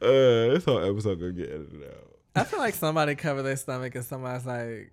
Uh, 0.02 0.08
this 0.54 0.66
whole 0.66 0.84
episode 0.84 1.20
gonna 1.20 1.32
get 1.34 1.50
edited 1.50 1.84
out. 1.84 2.14
I 2.36 2.44
feel 2.44 2.60
like 2.60 2.76
somebody 2.76 3.16
covered 3.16 3.44
their 3.44 3.56
stomach 3.56 3.96
and 3.96 4.06
somebody's 4.06 4.46
like, 4.46 4.92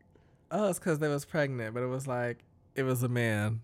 "Oh, 0.50 0.68
it's 0.70 0.78
because 0.78 0.98
they 0.98 1.08
was 1.08 1.24
pregnant," 1.24 1.74
but 1.74 1.82
it 1.82 1.88
was 1.88 2.06
like 2.06 2.38
it 2.74 2.84
was 2.84 3.02
a 3.02 3.08
man. 3.08 3.60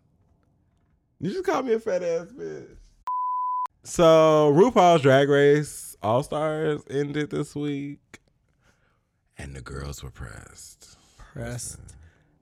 You 1.21 1.31
just 1.31 1.45
called 1.45 1.67
me 1.67 1.73
a 1.75 1.81
fat 1.81 2.03
ass 2.03 2.27
bitch. 2.29 2.77
So 3.83 4.53
RuPaul's 4.55 5.03
Drag 5.03 5.29
Race 5.29 5.97
All 6.03 6.23
Stars 6.23 6.83
ended 6.91 7.31
this 7.31 7.55
week, 7.57 8.21
and 9.39 9.55
the 9.57 9.63
girls 9.63 10.03
were 10.03 10.11
pressed. 10.11 10.99
Pressed 11.33 11.79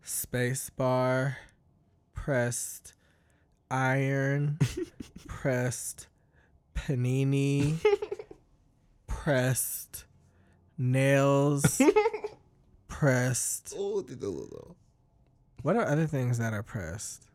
space 0.02 0.70
bar, 0.70 1.36
pressed 2.14 2.94
iron, 3.70 4.58
pressed 5.28 6.06
panini, 6.74 7.76
pressed 9.06 10.04
nails, 10.76 11.80
pressed. 12.88 13.74
What 15.62 15.76
are 15.76 15.86
other 15.86 16.06
things 16.06 16.38
that 16.38 16.52
are 16.52 16.62
pressed? 16.62 17.26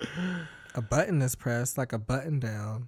A 0.75 0.81
button 0.81 1.21
is 1.21 1.35
pressed, 1.35 1.77
like 1.77 1.93
a 1.93 1.99
button 1.99 2.39
down. 2.39 2.87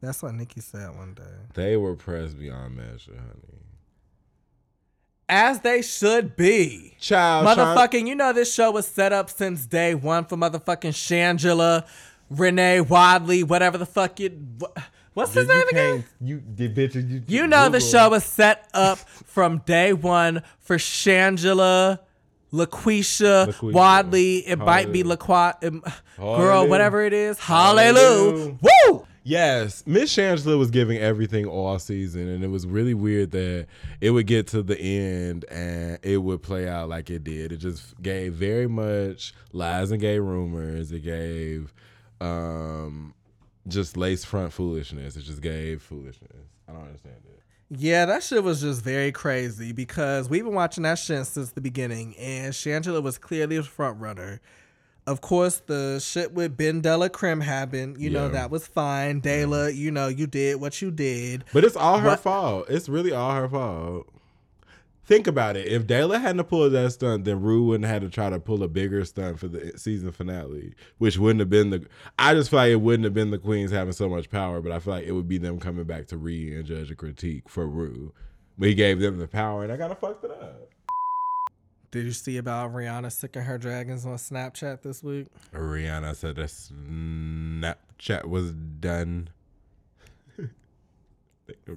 That's 0.00 0.22
what 0.22 0.34
Nikki 0.34 0.60
said 0.60 0.96
one 0.96 1.14
day. 1.14 1.22
They 1.54 1.76
were 1.76 1.94
pressed 1.94 2.38
beyond 2.38 2.76
measure, 2.76 3.16
honey. 3.16 3.58
As 5.28 5.60
they 5.60 5.82
should 5.82 6.34
be. 6.36 6.96
Child, 6.98 7.46
Motherfucking, 7.46 8.08
you 8.08 8.16
know 8.16 8.32
this 8.32 8.52
show 8.52 8.72
was 8.72 8.86
set 8.86 9.12
up 9.12 9.30
since 9.30 9.64
day 9.64 9.94
one 9.94 10.24
for 10.24 10.36
motherfucking 10.36 10.92
Shangela, 10.92 11.86
Renee 12.30 12.80
Wadley, 12.80 13.42
whatever 13.42 13.76
the 13.76 13.86
fuck 13.86 14.20
you. 14.20 14.30
What's 15.12 15.34
his 15.34 15.48
name 15.48 15.68
again? 15.70 16.04
You 16.20 16.38
did, 16.40 16.74
bitch. 16.74 16.94
You, 16.94 17.22
You 17.26 17.46
know 17.46 17.68
the 17.68 17.80
show 17.80 18.10
was 18.10 18.24
set 18.24 18.68
up 18.72 18.98
from 18.98 19.58
day 19.66 19.92
one 19.92 20.42
for 20.60 20.76
Shangela, 20.76 21.98
LaQuisha, 22.52 23.48
LaQuisha. 23.48 23.72
Wadley. 23.72 24.38
It 24.46 24.56
might 24.58 24.92
be 24.92 25.00
Hallelujah. 25.02 25.16
LaQuisha. 25.16 25.66
Um, 25.68 25.82
girl, 26.18 26.66
whatever 26.68 27.02
it 27.02 27.12
is. 27.12 27.38
Hallelujah. 27.38 27.98
Hallelujah. 28.00 28.58
Woo! 28.88 29.06
Yes, 29.22 29.82
Miss 29.86 30.16
Shangela 30.16 30.58
was 30.58 30.70
giving 30.70 30.96
everything 30.96 31.44
all 31.44 31.78
season, 31.78 32.26
and 32.26 32.42
it 32.42 32.48
was 32.48 32.66
really 32.66 32.94
weird 32.94 33.32
that 33.32 33.66
it 34.00 34.10
would 34.12 34.26
get 34.26 34.46
to 34.48 34.62
the 34.62 34.80
end 34.80 35.44
and 35.50 35.98
it 36.02 36.16
would 36.18 36.42
play 36.42 36.66
out 36.66 36.88
like 36.88 37.10
it 37.10 37.22
did. 37.22 37.52
It 37.52 37.58
just 37.58 38.00
gave 38.00 38.32
very 38.32 38.66
much 38.66 39.34
lies 39.52 39.90
and 39.90 40.00
gay 40.00 40.18
rumors. 40.18 40.90
It 40.90 41.00
gave 41.00 41.74
um, 42.20 43.14
just 43.68 43.96
lace 43.96 44.24
front 44.24 44.52
foolishness. 44.52 45.16
It 45.16 45.22
just 45.22 45.40
gave 45.42 45.82
foolishness. 45.82 46.32
I 46.68 46.72
don't 46.72 46.82
understand 46.82 47.16
it. 47.28 47.42
Yeah, 47.72 48.04
that 48.06 48.22
shit 48.24 48.42
was 48.42 48.60
just 48.62 48.82
very 48.82 49.12
crazy 49.12 49.72
because 49.72 50.28
we've 50.28 50.44
been 50.44 50.54
watching 50.54 50.82
that 50.82 50.98
shit 50.98 51.24
since 51.26 51.52
the 51.52 51.60
beginning, 51.60 52.16
and 52.16 52.52
Shangela 52.52 53.00
was 53.02 53.16
clearly 53.18 53.56
the 53.58 53.62
front 53.62 54.00
runner. 54.00 54.40
Of 55.06 55.20
course, 55.20 55.62
the 55.66 55.98
shit 56.00 56.32
with 56.32 56.56
BenDeLaCreme 56.56 57.42
happened. 57.42 57.98
You 58.00 58.10
know 58.10 58.28
that 58.28 58.50
was 58.50 58.66
fine. 58.66 59.20
Dela, 59.20 59.70
you 59.70 59.90
know 59.90 60.08
you 60.08 60.26
did 60.26 60.60
what 60.60 60.82
you 60.82 60.90
did. 60.90 61.44
But 61.52 61.64
it's 61.64 61.76
all 61.76 61.98
her 61.98 62.08
What- 62.08 62.20
fault. 62.20 62.66
It's 62.68 62.88
really 62.88 63.12
all 63.12 63.34
her 63.34 63.48
fault. 63.48 64.08
Think 65.10 65.26
about 65.26 65.56
it. 65.56 65.66
If 65.66 65.88
DeLa 65.88 66.20
hadn't 66.20 66.44
pulled 66.44 66.72
that 66.72 66.92
stunt, 66.92 67.24
then 67.24 67.40
Ru 67.40 67.64
wouldn't 67.64 67.84
have 67.84 67.94
had 67.94 68.08
to 68.08 68.14
try 68.14 68.30
to 68.30 68.38
pull 68.38 68.62
a 68.62 68.68
bigger 68.68 69.04
stunt 69.04 69.40
for 69.40 69.48
the 69.48 69.76
season 69.76 70.12
finale, 70.12 70.72
which 70.98 71.18
wouldn't 71.18 71.40
have 71.40 71.50
been 71.50 71.70
the. 71.70 71.84
I 72.16 72.32
just 72.32 72.48
feel 72.48 72.60
like 72.60 72.70
it 72.70 72.76
wouldn't 72.76 73.02
have 73.02 73.12
been 73.12 73.32
the 73.32 73.38
queens 73.38 73.72
having 73.72 73.92
so 73.92 74.08
much 74.08 74.30
power, 74.30 74.60
but 74.60 74.70
I 74.70 74.78
feel 74.78 74.94
like 74.94 75.06
it 75.06 75.10
would 75.10 75.26
be 75.26 75.36
them 75.36 75.58
coming 75.58 75.82
back 75.82 76.06
to 76.06 76.16
Ree 76.16 76.54
and 76.54 76.64
judge 76.64 76.92
a 76.92 76.94
critique 76.94 77.48
for 77.48 77.66
Ru. 77.66 78.12
But 78.56 78.68
he 78.68 78.74
gave 78.76 79.00
them 79.00 79.18
the 79.18 79.26
power, 79.26 79.64
and 79.64 79.72
I 79.72 79.78
kind 79.78 79.90
of 79.90 79.98
fucked 79.98 80.22
it 80.22 80.30
up. 80.30 80.70
Did 81.90 82.04
you 82.04 82.12
see 82.12 82.36
about 82.36 82.72
Rihanna 82.72 83.10
sicking 83.10 83.42
her 83.42 83.58
dragons 83.58 84.06
on 84.06 84.14
Snapchat 84.14 84.82
this 84.82 85.02
week? 85.02 85.26
Rihanna 85.52 86.14
said 86.14 86.36
that 86.36 86.50
Snapchat 86.50 88.26
was 88.26 88.52
done. 88.52 89.30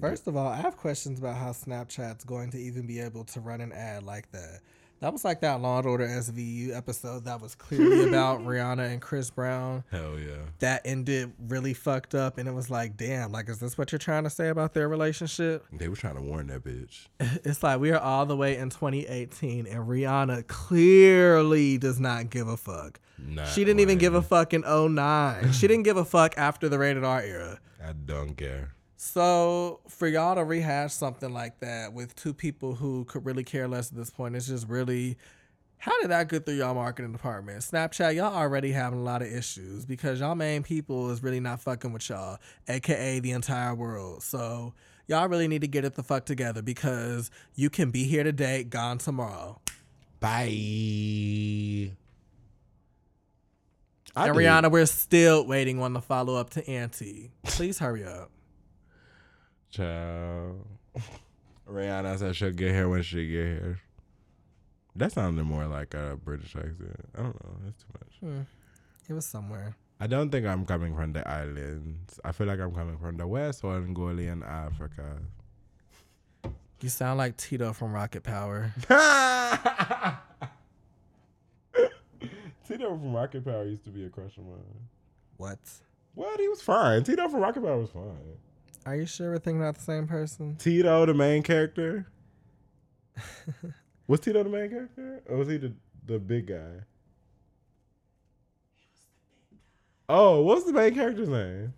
First 0.00 0.26
of 0.26 0.36
all, 0.36 0.48
I 0.48 0.56
have 0.56 0.76
questions 0.76 1.18
about 1.18 1.36
how 1.36 1.50
Snapchat's 1.50 2.24
going 2.24 2.50
to 2.50 2.58
even 2.58 2.86
be 2.86 3.00
able 3.00 3.24
to 3.24 3.40
run 3.40 3.60
an 3.60 3.72
ad 3.72 4.02
like 4.02 4.30
that. 4.32 4.60
That 5.00 5.12
was 5.12 5.24
like 5.24 5.40
that 5.40 5.60
Law 5.60 5.78
and 5.78 5.86
Order 5.86 6.06
SVU 6.06 6.74
episode 6.74 7.24
that 7.26 7.40
was 7.40 7.54
clearly 7.54 8.04
about 8.08 8.40
Rihanna 8.40 8.90
and 8.90 9.02
Chris 9.02 9.28
Brown. 9.28 9.84
Hell 9.90 10.18
yeah. 10.18 10.36
That 10.60 10.82
ended 10.86 11.32
really 11.46 11.74
fucked 11.74 12.14
up, 12.14 12.38
and 12.38 12.48
it 12.48 12.52
was 12.52 12.70
like, 12.70 12.96
damn, 12.96 13.30
like, 13.30 13.50
is 13.50 13.58
this 13.58 13.76
what 13.76 13.92
you're 13.92 13.98
trying 13.98 14.24
to 14.24 14.30
say 14.30 14.48
about 14.48 14.72
their 14.72 14.88
relationship? 14.88 15.66
They 15.72 15.88
were 15.88 15.96
trying 15.96 16.16
to 16.16 16.22
warn 16.22 16.46
that 16.46 16.64
bitch. 16.64 17.08
It's 17.44 17.62
like 17.62 17.80
we 17.80 17.90
are 17.90 18.00
all 18.00 18.24
the 18.24 18.36
way 18.36 18.56
in 18.56 18.70
2018, 18.70 19.66
and 19.66 19.86
Rihanna 19.86 20.46
clearly 20.46 21.76
does 21.76 22.00
not 22.00 22.30
give 22.30 22.48
a 22.48 22.56
fuck. 22.56 22.98
Not 23.18 23.48
She 23.48 23.64
didn't 23.64 23.80
even 23.80 23.98
give 23.98 24.14
a 24.14 24.22
fuck 24.22 24.54
in 24.54 24.62
09. 24.62 25.52
she 25.52 25.66
didn't 25.66 25.84
give 25.84 25.96
a 25.96 26.04
fuck 26.04 26.34
after 26.38 26.68
the 26.68 26.78
rated 26.78 27.04
R 27.04 27.20
era. 27.20 27.58
I 27.84 27.92
don't 27.92 28.34
care. 28.36 28.73
So 28.96 29.80
for 29.88 30.06
y'all 30.06 30.36
to 30.36 30.44
rehash 30.44 30.92
something 30.92 31.32
like 31.32 31.60
that 31.60 31.92
with 31.92 32.14
two 32.14 32.32
people 32.32 32.74
who 32.74 33.04
could 33.04 33.26
really 33.26 33.44
care 33.44 33.68
less 33.68 33.90
at 33.90 33.96
this 33.96 34.10
point, 34.10 34.36
it's 34.36 34.46
just 34.46 34.68
really 34.68 35.16
how 35.84 36.00
did 36.00 36.10
that 36.10 36.30
get 36.30 36.46
through 36.46 36.54
y'all 36.54 36.74
marketing 36.74 37.12
department? 37.12 37.58
Snapchat, 37.58 38.14
y'all 38.14 38.34
already 38.34 38.72
having 38.72 39.00
a 39.00 39.02
lot 39.02 39.20
of 39.20 39.28
issues 39.28 39.84
because 39.84 40.18
y'all 40.18 40.34
main 40.34 40.62
people 40.62 41.10
is 41.10 41.22
really 41.22 41.40
not 41.40 41.60
fucking 41.60 41.92
with 41.92 42.08
y'all, 42.08 42.38
aka 42.68 43.20
the 43.20 43.32
entire 43.32 43.74
world. 43.74 44.22
So 44.22 44.72
y'all 45.06 45.28
really 45.28 45.46
need 45.46 45.60
to 45.60 45.68
get 45.68 45.84
it 45.84 45.94
the 45.94 46.02
fuck 46.02 46.24
together 46.24 46.62
because 46.62 47.30
you 47.54 47.68
can 47.68 47.90
be 47.90 48.04
here 48.04 48.24
today, 48.24 48.64
gone 48.64 48.96
tomorrow. 48.96 49.60
Bye. 50.20 51.90
I 54.16 54.28
and 54.28 54.36
Rihanna, 54.36 54.70
we're 54.70 54.86
still 54.86 55.46
waiting 55.46 55.82
on 55.82 55.92
the 55.92 56.00
follow 56.00 56.36
up 56.36 56.48
to 56.50 56.66
Anti. 56.66 57.30
Please 57.42 57.78
hurry 57.78 58.06
up. 58.06 58.30
Child. 59.74 60.64
Rihanna 61.68 62.18
said 62.18 62.36
she'll 62.36 62.52
get 62.52 62.72
here 62.72 62.88
when 62.88 63.02
she 63.02 63.26
get 63.26 63.46
here. 63.46 63.80
That 64.94 65.10
sounded 65.10 65.42
more 65.42 65.66
like 65.66 65.94
a 65.94 66.16
British 66.22 66.54
accent. 66.54 67.08
I 67.18 67.22
don't 67.22 67.44
know. 67.44 67.56
That's 67.64 67.82
too 67.82 67.88
much. 67.98 68.14
Hmm. 68.20 68.42
It 69.08 69.14
was 69.14 69.26
somewhere. 69.26 69.74
I 69.98 70.06
don't 70.06 70.30
think 70.30 70.46
I'm 70.46 70.64
coming 70.64 70.94
from 70.94 71.12
the 71.12 71.28
islands. 71.28 72.20
I 72.24 72.30
feel 72.30 72.46
like 72.46 72.60
I'm 72.60 72.72
coming 72.72 72.98
from 72.98 73.16
the 73.16 73.26
West 73.26 73.64
or 73.64 73.74
Angolian 73.76 74.44
Africa. 74.44 75.18
You 76.80 76.88
sound 76.88 77.18
like 77.18 77.36
Tito 77.36 77.72
from 77.72 77.92
Rocket 77.92 78.22
Power. 78.22 78.72
Tito 82.68 82.90
from 82.90 83.12
Rocket 83.12 83.44
Power 83.44 83.64
used 83.64 83.84
to 83.84 83.90
be 83.90 84.04
a 84.04 84.08
crush 84.08 84.36
of 84.36 84.44
mine. 84.44 84.88
What? 85.36 85.58
What? 86.14 86.38
He 86.38 86.48
was 86.48 86.62
fine. 86.62 87.02
Tito 87.02 87.28
from 87.28 87.40
Rocket 87.40 87.62
Power 87.62 87.78
was 87.78 87.90
fine. 87.90 88.36
Are 88.86 88.96
you 88.96 89.06
sure 89.06 89.30
we're 89.30 89.38
thinking 89.38 89.62
about 89.62 89.76
the 89.76 89.82
same 89.82 90.06
person? 90.06 90.56
Tito, 90.56 91.06
the 91.06 91.14
main 91.14 91.42
character. 91.42 92.06
was 94.06 94.20
Tito 94.20 94.42
the 94.42 94.50
main 94.50 94.68
character, 94.68 95.22
or 95.26 95.38
was 95.38 95.48
he 95.48 95.56
the 95.56 95.72
the 96.06 96.18
big 96.18 96.48
guy? 96.48 96.82
Oh, 100.08 100.42
what's 100.42 100.64
the 100.64 100.72
main 100.72 100.94
character's 100.94 101.30
name? 101.30 101.72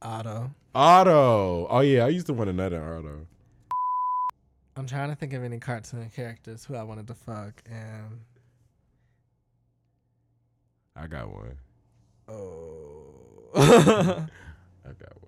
Otto. 0.00 0.50
Otto. 0.74 1.66
Oh 1.68 1.80
yeah, 1.80 2.06
I 2.06 2.08
used 2.08 2.26
to 2.26 2.32
want 2.32 2.56
that 2.56 2.72
Otto. 2.72 3.26
I'm 4.76 4.86
trying 4.86 5.10
to 5.10 5.14
think 5.14 5.34
of 5.34 5.44
any 5.44 5.58
cartoon 5.58 6.10
characters 6.14 6.64
who 6.64 6.74
I 6.74 6.82
wanted 6.82 7.06
to 7.08 7.14
fuck, 7.14 7.62
and 7.70 8.20
I 10.96 11.06
got 11.06 11.30
one. 11.30 11.58
oh, 12.28 13.50
I 13.54 14.92
got 14.98 15.22
one. 15.22 15.23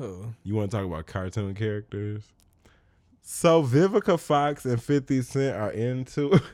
Who? 0.00 0.34
You 0.44 0.54
want 0.54 0.70
to 0.70 0.76
talk 0.78 0.86
about 0.86 1.06
cartoon 1.06 1.54
characters? 1.54 2.24
So 3.22 3.62
Vivica 3.62 4.18
Fox 4.18 4.64
and 4.64 4.82
Fifty 4.82 5.22
Cent 5.22 5.56
are 5.56 5.70
into. 5.70 6.40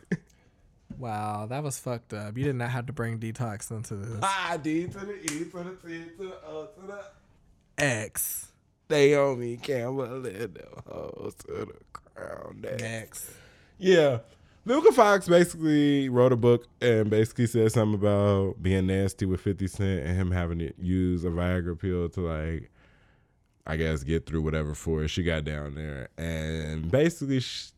Wow, 0.98 1.46
that 1.50 1.62
was 1.62 1.78
fucked 1.78 2.14
up. 2.14 2.38
You 2.38 2.44
did 2.44 2.56
not 2.56 2.70
have 2.70 2.86
to 2.86 2.92
bring 2.92 3.18
detox 3.18 3.70
into 3.70 3.96
this. 3.96 4.18
ah, 4.22 4.56
D 4.62 4.86
to 4.86 4.98
the 4.98 5.14
E 5.24 5.26
to 5.26 5.44
the 5.44 5.76
T 5.86 6.04
to 6.16 6.24
the 6.24 6.34
O 6.46 6.68
to 6.74 6.86
the. 6.86 7.04
X. 7.76 8.52
They 8.88 9.14
on 9.14 9.38
me, 9.40 9.56
can't 9.56 9.94
believe 9.94 10.54
them 10.54 10.62
hoes 10.88 11.34
to 11.46 11.52
the 11.52 11.72
crown. 11.92 12.64
X. 12.80 13.30
Yeah. 13.78 14.20
Vivica 14.66 14.92
Fox 14.94 15.28
basically 15.28 16.08
wrote 16.08 16.32
a 16.32 16.36
book 16.36 16.66
and 16.80 17.10
basically 17.10 17.46
said 17.46 17.70
something 17.72 17.94
about 17.94 18.62
being 18.62 18.86
nasty 18.86 19.26
with 19.26 19.40
50 19.40 19.66
Cent 19.66 20.06
and 20.06 20.16
him 20.16 20.30
having 20.30 20.58
to 20.60 20.72
use 20.78 21.24
a 21.24 21.28
Viagra 21.28 21.78
pill 21.78 22.08
to, 22.08 22.20
like, 22.20 22.70
I 23.66 23.76
guess, 23.76 24.04
get 24.04 24.26
through 24.26 24.42
whatever 24.42 24.74
for 24.74 25.02
it. 25.04 25.08
She 25.08 25.22
got 25.22 25.44
down 25.44 25.74
there. 25.74 26.08
And 26.16 26.90
basically, 26.90 27.40
sh 27.40 27.70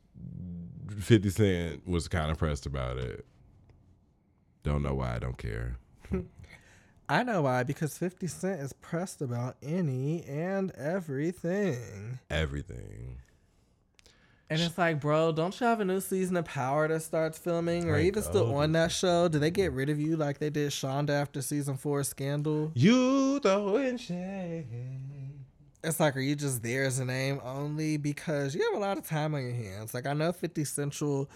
50 0.99 1.31
Cent 1.31 1.87
was 1.89 2.09
kind 2.09 2.31
of 2.31 2.39
pressed 2.39 2.67
about 2.67 2.99
it. 2.99 3.25
Don't 4.65 4.83
know 4.83 4.95
why. 4.95 5.15
I 5.15 5.19
don't 5.19 5.39
care. 5.39 5.79
I 7.09 7.23
know 7.23 7.43
why, 7.43 7.63
because 7.63 7.97
50 7.97 8.27
Cent 8.27 8.61
is 8.61 8.73
pressed 8.75 9.23
about 9.23 9.57
any 9.63 10.25
and 10.25 10.71
everything. 10.73 12.19
Everything. 12.29 13.19
And 14.51 14.61
it's 14.61 14.79
like, 14.79 15.01
bro, 15.01 15.33
don't 15.33 15.59
you 15.61 15.67
have 15.67 15.81
a 15.81 15.85
new 15.85 16.01
season 16.01 16.37
of 16.37 16.47
Power 16.47 16.89
that 16.89 17.01
starts 17.01 17.39
filming, 17.39 17.89
or 17.89 17.97
Like, 17.97 18.05
even 18.07 18.23
still 18.23 18.55
on 18.57 18.73
that 18.73 18.91
show? 18.93 19.29
Did 19.29 19.41
they 19.41 19.51
get 19.51 19.73
rid 19.73 19.91
of 19.91 20.01
you 20.01 20.17
like 20.17 20.39
they 20.39 20.49
did 20.51 20.71
Shonda 20.71 21.11
after 21.11 21.43
season 21.43 21.77
four 21.77 22.03
Scandal? 22.03 22.73
You 22.75 23.41
throwing 23.41 23.99
shade. 23.99 24.67
It's 25.85 26.01
like, 26.01 26.17
are 26.17 26.21
you 26.21 26.35
just 26.35 26.63
there 26.63 26.85
as 26.85 26.99
a 26.99 27.05
name 27.05 27.41
only? 27.45 27.97
Because 27.99 28.55
you 28.55 28.63
have 28.65 28.75
a 28.75 28.85
lot 28.85 28.99
of 28.99 29.07
time 29.07 29.35
on 29.35 29.43
your 29.43 29.53
hands. 29.53 29.95
Like, 29.95 30.07
I 30.07 30.13
know 30.13 30.33
50 30.33 30.65
Central 30.65 31.31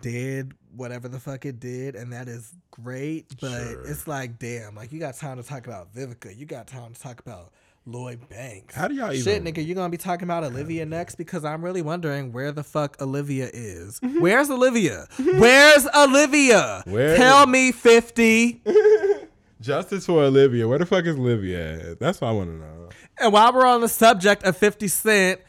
did 0.00 0.54
whatever 0.74 1.06
the 1.08 1.20
fuck 1.20 1.44
it 1.46 1.60
did, 1.60 1.94
and 1.94 2.12
that 2.12 2.26
is 2.28 2.52
great, 2.70 3.26
but 3.40 3.50
Sure. 3.50 3.84
it's 3.86 4.08
like, 4.08 4.38
damn, 4.38 4.74
like, 4.74 4.92
you 4.92 4.98
got 4.98 5.14
time 5.14 5.36
to 5.36 5.42
talk 5.44 5.66
about 5.66 5.94
Vivica. 5.94 6.36
You 6.36 6.46
got 6.46 6.66
time 6.66 6.94
to 6.94 7.00
talk 7.00 7.20
about 7.20 7.52
Lloyd 7.86 8.28
Banks. 8.28 8.74
How 8.74 8.88
do 8.88 8.94
y'all 8.94 9.12
Shit, 9.12 9.42
even- 9.42 9.44
nigga, 9.44 9.64
you 9.64 9.74
gonna 9.74 9.90
be 9.90 9.98
talking 9.98 10.24
about 10.24 10.42
Olivia 10.42 10.84
next? 10.86 11.14
Because 11.16 11.44
I'm 11.44 11.62
really 11.62 11.82
wondering 11.82 12.32
where 12.32 12.50
the 12.50 12.64
fuck 12.64 13.00
Olivia 13.00 13.50
is. 13.52 14.00
Mm-hmm. 14.00 14.20
Where's 14.20 14.50
Olivia? 14.50 15.06
Where's 15.18 15.86
Olivia? 15.94 16.82
Where 16.86 17.16
Tell 17.16 17.42
is- 17.42 17.48
me 17.48 17.70
50. 17.72 18.62
Justice 19.60 20.06
for 20.06 20.22
Olivia. 20.22 20.66
Where 20.68 20.78
the 20.78 20.86
fuck 20.86 21.04
is 21.04 21.16
Olivia 21.16 21.90
at? 21.90 22.00
That's 22.00 22.20
what 22.20 22.28
I 22.28 22.32
want 22.32 22.50
to 22.50 22.56
know. 22.56 22.88
And 23.18 23.32
while 23.32 23.52
we're 23.52 23.66
on 23.66 23.80
the 23.80 23.88
subject 23.88 24.42
of 24.44 24.56
50 24.56 24.88
Cent, 24.88 25.40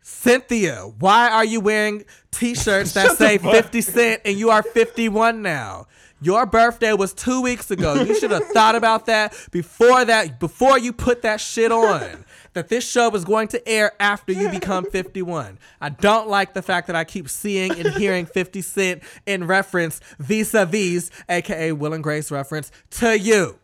Cynthia, 0.00 0.90
why 0.98 1.30
are 1.30 1.44
you 1.44 1.60
wearing 1.60 2.04
t 2.30 2.54
shirts 2.54 2.92
that 2.92 3.12
say 3.18 3.38
50 3.38 3.80
Cent 3.80 4.22
and 4.24 4.38
you 4.38 4.50
are 4.50 4.62
51 4.62 5.42
now? 5.42 5.86
Your 6.20 6.46
birthday 6.46 6.92
was 6.94 7.12
two 7.14 7.42
weeks 7.42 7.70
ago. 7.70 7.94
You 7.94 8.18
should 8.18 8.32
have 8.32 8.44
thought 8.46 8.74
about 8.74 9.06
that 9.06 9.36
before 9.52 10.04
that, 10.04 10.40
before 10.40 10.76
you 10.78 10.92
put 10.92 11.22
that 11.22 11.40
shit 11.40 11.70
on. 11.70 12.24
That 12.58 12.68
this 12.68 12.84
show 12.84 13.08
is 13.14 13.24
going 13.24 13.46
to 13.48 13.68
air 13.68 13.92
after 14.00 14.32
you 14.32 14.48
become 14.48 14.84
51. 14.90 15.60
I 15.80 15.90
don't 15.90 16.26
like 16.28 16.54
the 16.54 16.62
fact 16.62 16.88
that 16.88 16.96
I 16.96 17.04
keep 17.04 17.28
seeing 17.28 17.70
and 17.70 17.94
hearing 17.94 18.26
50 18.34 18.62
Cent 18.62 19.02
in 19.26 19.46
reference 19.46 20.00
vis 20.18 20.54
a 20.54 20.66
vis, 20.66 21.12
aka 21.28 21.70
Will 21.70 21.92
and 21.92 22.02
Grace 22.02 22.32
reference, 22.32 22.72
to 22.90 23.16
you. 23.16 23.60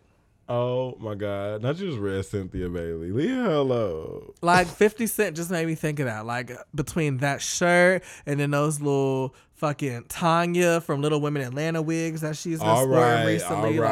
Oh 0.48 0.96
my 1.00 1.16
God. 1.16 1.62
Not 1.62 1.74
just 1.74 1.98
read 1.98 2.24
Cynthia 2.24 2.68
Bailey. 2.68 3.10
Leave 3.10 3.34
her 3.34 3.50
alone. 3.50 4.32
Like 4.42 4.66
50 4.68 5.08
Cent 5.08 5.34
just 5.34 5.50
made 5.50 5.66
me 5.66 5.74
think 5.74 5.98
of 5.98 6.06
that. 6.06 6.24
Like 6.24 6.52
between 6.72 7.16
that 7.16 7.42
shirt 7.42 8.04
and 8.26 8.38
then 8.38 8.52
those 8.52 8.80
little 8.80 9.34
fucking 9.64 10.04
Tanya 10.10 10.78
from 10.82 11.00
Little 11.00 11.22
Women 11.22 11.40
Atlanta 11.40 11.80
wigs 11.80 12.20
that 12.20 12.36
she's 12.36 12.58
been 12.58 12.68
All 12.68 12.86
right, 12.86 13.24
recently. 13.24 13.78
all 13.78 13.84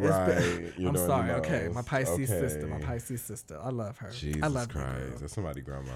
like, 0.00 0.10
right, 0.10 0.26
been- 0.26 0.72
You're 0.76 0.88
I'm 0.88 0.94
doing 0.94 1.06
sorry. 1.06 1.30
Okay, 1.32 1.68
my 1.72 1.82
Pisces 1.82 2.28
Okay. 2.30 2.40
sister. 2.48 2.66
My 2.66 2.80
Pisces 2.80 3.22
sister. 3.22 3.60
I 3.62 3.68
love 3.68 3.96
her. 3.98 4.10
Jesus 4.10 4.42
I 4.42 4.48
love 4.48 4.66
you, 4.66 4.72
Christ. 4.80 4.98
girl. 5.10 5.18
That's 5.20 5.32
somebody 5.32 5.60
grandma. 5.60 5.92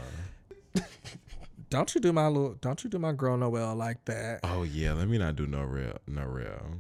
Don't 1.71 1.93
you 1.97 2.01
do 2.01 2.13
my 2.13 2.29
little? 2.29 2.55
Don't 2.61 2.85
you 2.85 2.89
do 2.91 3.01
my 3.01 3.11
girl 3.13 3.37
Noelle 3.37 3.75
like 3.75 4.05
that? 4.05 4.41
Oh 4.45 4.63
yeah, 4.63 4.93
let 4.93 5.09
me 5.09 5.19
not 5.19 5.35
do 5.35 5.47
no 5.49 5.63
real 5.65 5.99
no 6.07 6.25
real. 6.25 6.77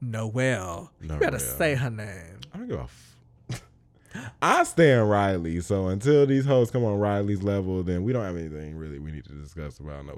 Noelle. 0.00 0.92
You 1.00 1.08
Noelle. 1.08 1.18
better 1.18 1.38
say 1.40 1.74
her 1.74 1.90
name. 1.90 2.38
I 2.54 2.58
don't 2.58 2.68
give 2.68 2.78
a 2.78 2.82
f- 2.84 3.06
I 4.40 4.62
stand 4.64 5.10
Riley, 5.10 5.60
so 5.60 5.88
until 5.88 6.24
these 6.26 6.44
hoes 6.46 6.70
come 6.70 6.84
on 6.84 6.98
Riley's 6.98 7.42
level, 7.42 7.82
then 7.82 8.02
we 8.04 8.12
don't 8.12 8.24
have 8.24 8.36
anything 8.36 8.76
really 8.76 8.98
we 9.00 9.10
need 9.12 9.24
to 9.24 9.32
discuss 9.32 9.78
about 9.80 10.06
no. 10.06 10.14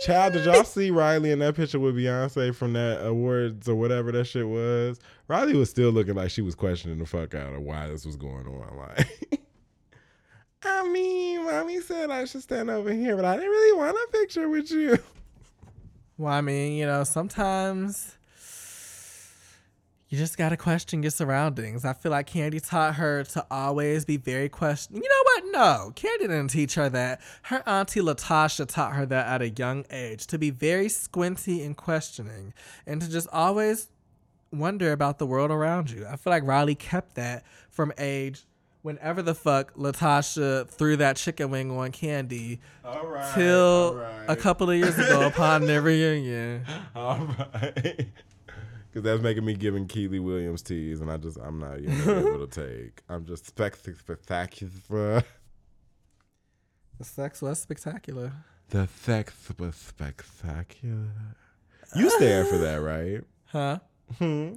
Child, 0.00 0.32
did 0.32 0.46
y'all 0.46 0.64
see 0.64 0.90
Riley 0.90 1.30
in 1.30 1.40
that 1.40 1.54
picture 1.54 1.78
with 1.78 1.94
Beyonce 1.94 2.54
from 2.54 2.72
that 2.72 3.04
awards 3.04 3.68
or 3.68 3.74
whatever 3.74 4.10
that 4.12 4.24
shit 4.24 4.48
was? 4.48 4.98
Riley 5.28 5.54
was 5.54 5.68
still 5.68 5.90
looking 5.90 6.14
like 6.14 6.30
she 6.30 6.40
was 6.42 6.54
questioning 6.54 6.98
the 6.98 7.06
fuck 7.06 7.34
out 7.34 7.54
of 7.54 7.60
why 7.60 7.86
this 7.88 8.06
was 8.06 8.16
going 8.16 8.46
on. 8.46 8.76
Like, 8.76 9.42
I 10.62 10.88
mean, 10.88 11.44
mommy 11.44 11.80
said 11.80 12.10
I 12.10 12.24
should 12.24 12.42
stand 12.42 12.70
over 12.70 12.92
here, 12.92 13.14
but 13.14 13.24
I 13.24 13.36
didn't 13.36 13.50
really 13.50 13.76
want 13.78 13.96
a 13.96 14.12
picture 14.12 14.48
with 14.48 14.70
you. 14.70 14.98
Well, 16.16 16.32
I 16.32 16.40
mean, 16.40 16.76
you 16.78 16.86
know, 16.86 17.04
sometimes 17.04 18.16
You 20.10 20.18
just 20.18 20.36
gotta 20.36 20.56
question 20.56 21.04
your 21.04 21.12
surroundings. 21.12 21.84
I 21.84 21.92
feel 21.92 22.10
like 22.10 22.28
Kandi 22.28 22.60
taught 22.68 22.96
her 22.96 23.22
to 23.22 23.46
always 23.48 24.04
be 24.04 24.16
very 24.16 24.48
question. 24.48 24.96
You 24.96 25.02
know 25.02 25.22
what? 25.22 25.44
No, 25.52 25.92
Kandi 25.94 26.22
didn't 26.22 26.48
teach 26.48 26.74
her 26.74 26.88
that. 26.88 27.20
Her 27.42 27.62
auntie 27.64 28.00
Latasha 28.00 28.66
taught 28.66 28.94
her 28.94 29.06
that 29.06 29.26
at 29.28 29.40
a 29.40 29.50
young 29.50 29.84
age 29.88 30.26
to 30.26 30.36
be 30.36 30.50
very 30.50 30.88
squinty 30.88 31.62
and 31.62 31.76
questioning, 31.76 32.52
and 32.88 33.00
to 33.00 33.08
just 33.08 33.28
always 33.32 33.86
wonder 34.52 34.90
about 34.90 35.18
the 35.20 35.26
world 35.26 35.52
around 35.52 35.92
you. 35.92 36.04
I 36.04 36.16
feel 36.16 36.32
like 36.32 36.42
Riley 36.42 36.74
kept 36.74 37.14
that 37.14 37.44
from 37.70 37.92
age 37.96 38.42
whenever 38.82 39.22
the 39.22 39.34
fuck 39.36 39.72
Latasha 39.74 40.68
threw 40.68 40.96
that 40.96 41.18
chicken 41.18 41.50
wing 41.50 41.70
on 41.70 41.92
Kandi, 41.92 42.58
right. 42.84 43.32
till 43.36 43.94
right. 43.94 44.24
a 44.26 44.34
couple 44.34 44.70
of 44.70 44.76
years 44.76 44.98
ago 44.98 45.24
upon 45.28 45.66
their 45.66 45.82
reunion. 45.82 46.64
All 46.96 47.28
right. 47.38 48.08
Because 48.90 49.04
that's 49.04 49.22
making 49.22 49.44
me 49.44 49.54
giving 49.54 49.86
Kiely 49.86 50.20
Williams 50.22 50.62
teas, 50.62 51.00
and 51.00 51.10
I 51.10 51.16
just, 51.16 51.38
I'm 51.38 51.60
not 51.60 51.78
even 51.78 52.00
able 52.10 52.46
to 52.46 52.60
take. 52.84 53.02
I'm 53.08 53.24
just 53.24 53.46
spec- 53.46 53.76
spectacular. 53.76 55.22
The 56.98 57.04
sex 57.04 57.40
was 57.40 57.60
spectacular. 57.60 58.32
The 58.70 58.88
sex 58.88 59.32
was 59.58 59.76
spectacular. 59.76 61.36
You 61.96 62.10
stand 62.10 62.48
for 62.48 62.58
that, 62.58 62.76
right? 62.76 63.22
Huh? 63.46 63.78
Hmm. 64.18 64.54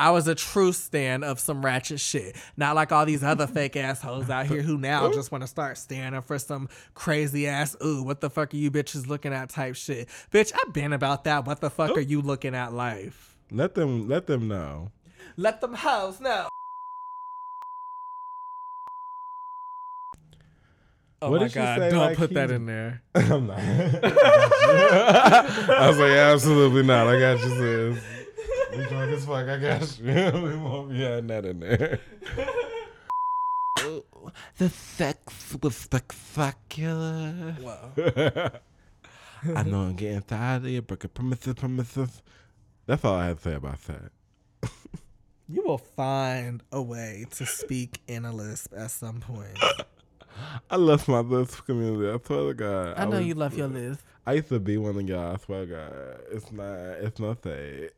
I 0.00 0.08
was 0.12 0.26
a 0.28 0.34
true 0.34 0.72
stand 0.72 1.24
of 1.24 1.38
some 1.38 1.62
ratchet 1.62 2.00
shit. 2.00 2.34
Not 2.56 2.74
like 2.74 2.90
all 2.90 3.04
these 3.04 3.22
other 3.22 3.46
fake 3.46 3.76
assholes 3.76 4.30
out 4.30 4.46
here 4.46 4.62
who 4.62 4.78
now 4.78 5.12
just 5.12 5.30
want 5.30 5.42
to 5.42 5.46
start 5.46 5.76
standing 5.76 6.22
for 6.22 6.38
some 6.38 6.70
crazy 6.94 7.46
ass, 7.46 7.76
ooh, 7.84 8.02
what 8.02 8.22
the 8.22 8.30
fuck 8.30 8.54
are 8.54 8.56
you 8.56 8.70
bitches 8.70 9.08
looking 9.08 9.34
at 9.34 9.50
type 9.50 9.76
shit. 9.76 10.08
Bitch, 10.32 10.54
I've 10.54 10.72
been 10.72 10.94
about 10.94 11.24
that. 11.24 11.44
What 11.44 11.60
the 11.60 11.68
fuck 11.68 11.90
are 11.98 12.00
you 12.00 12.22
looking 12.22 12.54
at 12.54 12.72
life? 12.72 13.36
Let 13.50 13.74
them, 13.74 14.08
let 14.08 14.26
them 14.26 14.48
know. 14.48 14.90
Let 15.36 15.60
them 15.60 15.74
hoes 15.74 16.18
know. 16.18 16.48
Oh 21.20 21.30
What 21.32 21.42
my 21.42 21.48
god, 21.48 21.78
say, 21.78 21.90
don't 21.90 21.98
like, 21.98 22.16
put 22.16 22.32
that 22.32 22.50
in 22.50 22.64
there. 22.64 23.02
I'm 23.14 23.48
not. 23.48 23.58
I 25.68 25.88
was 25.88 25.98
like, 25.98 26.12
absolutely 26.12 26.84
not. 26.84 27.06
I 27.06 27.20
got 27.20 27.38
you, 27.40 27.48
sis. 27.50 28.19
We 28.76 28.84
drunk 28.86 29.12
as 29.12 29.24
fuck. 29.24 29.48
I 29.48 29.58
got 29.58 29.98
you. 29.98 30.04
we 30.42 30.56
won't 30.56 30.90
be 30.90 31.00
having 31.02 31.26
that 31.28 31.44
in 31.44 31.60
there. 31.60 31.98
the 34.58 34.68
sex 34.68 35.56
was 35.62 35.76
spectacular. 35.76 37.56
Wow. 37.60 37.90
I 39.56 39.62
know 39.62 39.80
I'm 39.82 39.94
getting 39.94 40.22
tired 40.22 40.64
of 40.64 40.68
your 40.70 40.82
broken 40.82 41.10
promises, 41.10 41.54
promises. 41.54 42.22
That's 42.86 43.04
all 43.04 43.14
I 43.14 43.26
had 43.28 43.38
to 43.38 43.42
say 43.42 43.54
about 43.54 43.80
that. 43.84 44.12
You 45.48 45.64
will 45.66 45.78
find 45.78 46.62
a 46.70 46.80
way 46.80 47.26
to 47.32 47.46
speak 47.46 48.00
in 48.06 48.24
a 48.24 48.32
lisp 48.32 48.72
at 48.76 48.90
some 48.92 49.20
point. 49.20 49.58
I 50.70 50.76
love 50.76 51.08
my 51.08 51.18
lisp 51.20 51.64
community. 51.66 52.08
I 52.08 52.24
swear 52.24 52.48
to 52.48 52.54
God. 52.54 52.94
I 52.96 53.04
know 53.06 53.16
was- 53.18 53.26
you 53.26 53.34
love 53.34 53.56
your 53.58 53.66
lisp. 53.66 54.00
I 54.26 54.34
used 54.34 54.48
to 54.50 54.60
be 54.60 54.76
one 54.76 54.96
of 54.96 55.08
y'all. 55.08 55.34
I 55.34 55.38
swear 55.38 55.66
to 55.66 55.72
God. 55.72 56.20
It's 56.30 56.52
not. 56.52 56.74
It's 57.00 57.18
not 57.18 57.42
that. 57.42 57.90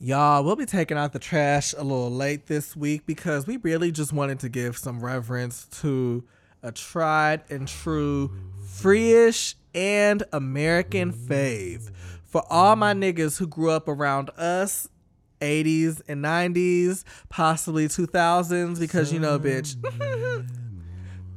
Y'all, 0.00 0.44
we'll 0.44 0.54
be 0.54 0.64
taking 0.64 0.96
out 0.96 1.12
the 1.12 1.18
trash 1.18 1.74
a 1.76 1.82
little 1.82 2.08
late 2.08 2.46
this 2.46 2.76
week 2.76 3.04
because 3.04 3.48
we 3.48 3.56
really 3.56 3.90
just 3.90 4.12
wanted 4.12 4.38
to 4.38 4.48
give 4.48 4.78
some 4.78 5.04
reverence 5.04 5.64
to 5.64 6.22
a 6.62 6.70
tried 6.70 7.42
and 7.50 7.66
true 7.66 8.30
freeish 8.64 9.56
and 9.74 10.22
American 10.32 11.12
fave. 11.12 11.90
For 12.26 12.44
all 12.48 12.76
my 12.76 12.94
niggas 12.94 13.38
who 13.38 13.48
grew 13.48 13.70
up 13.70 13.88
around 13.88 14.30
us, 14.36 14.88
80s 15.40 16.00
and 16.06 16.24
90s, 16.24 17.02
possibly 17.28 17.88
2000s, 17.88 18.78
because 18.78 19.12
you 19.12 19.18
know, 19.18 19.36
bitch, 19.40 19.74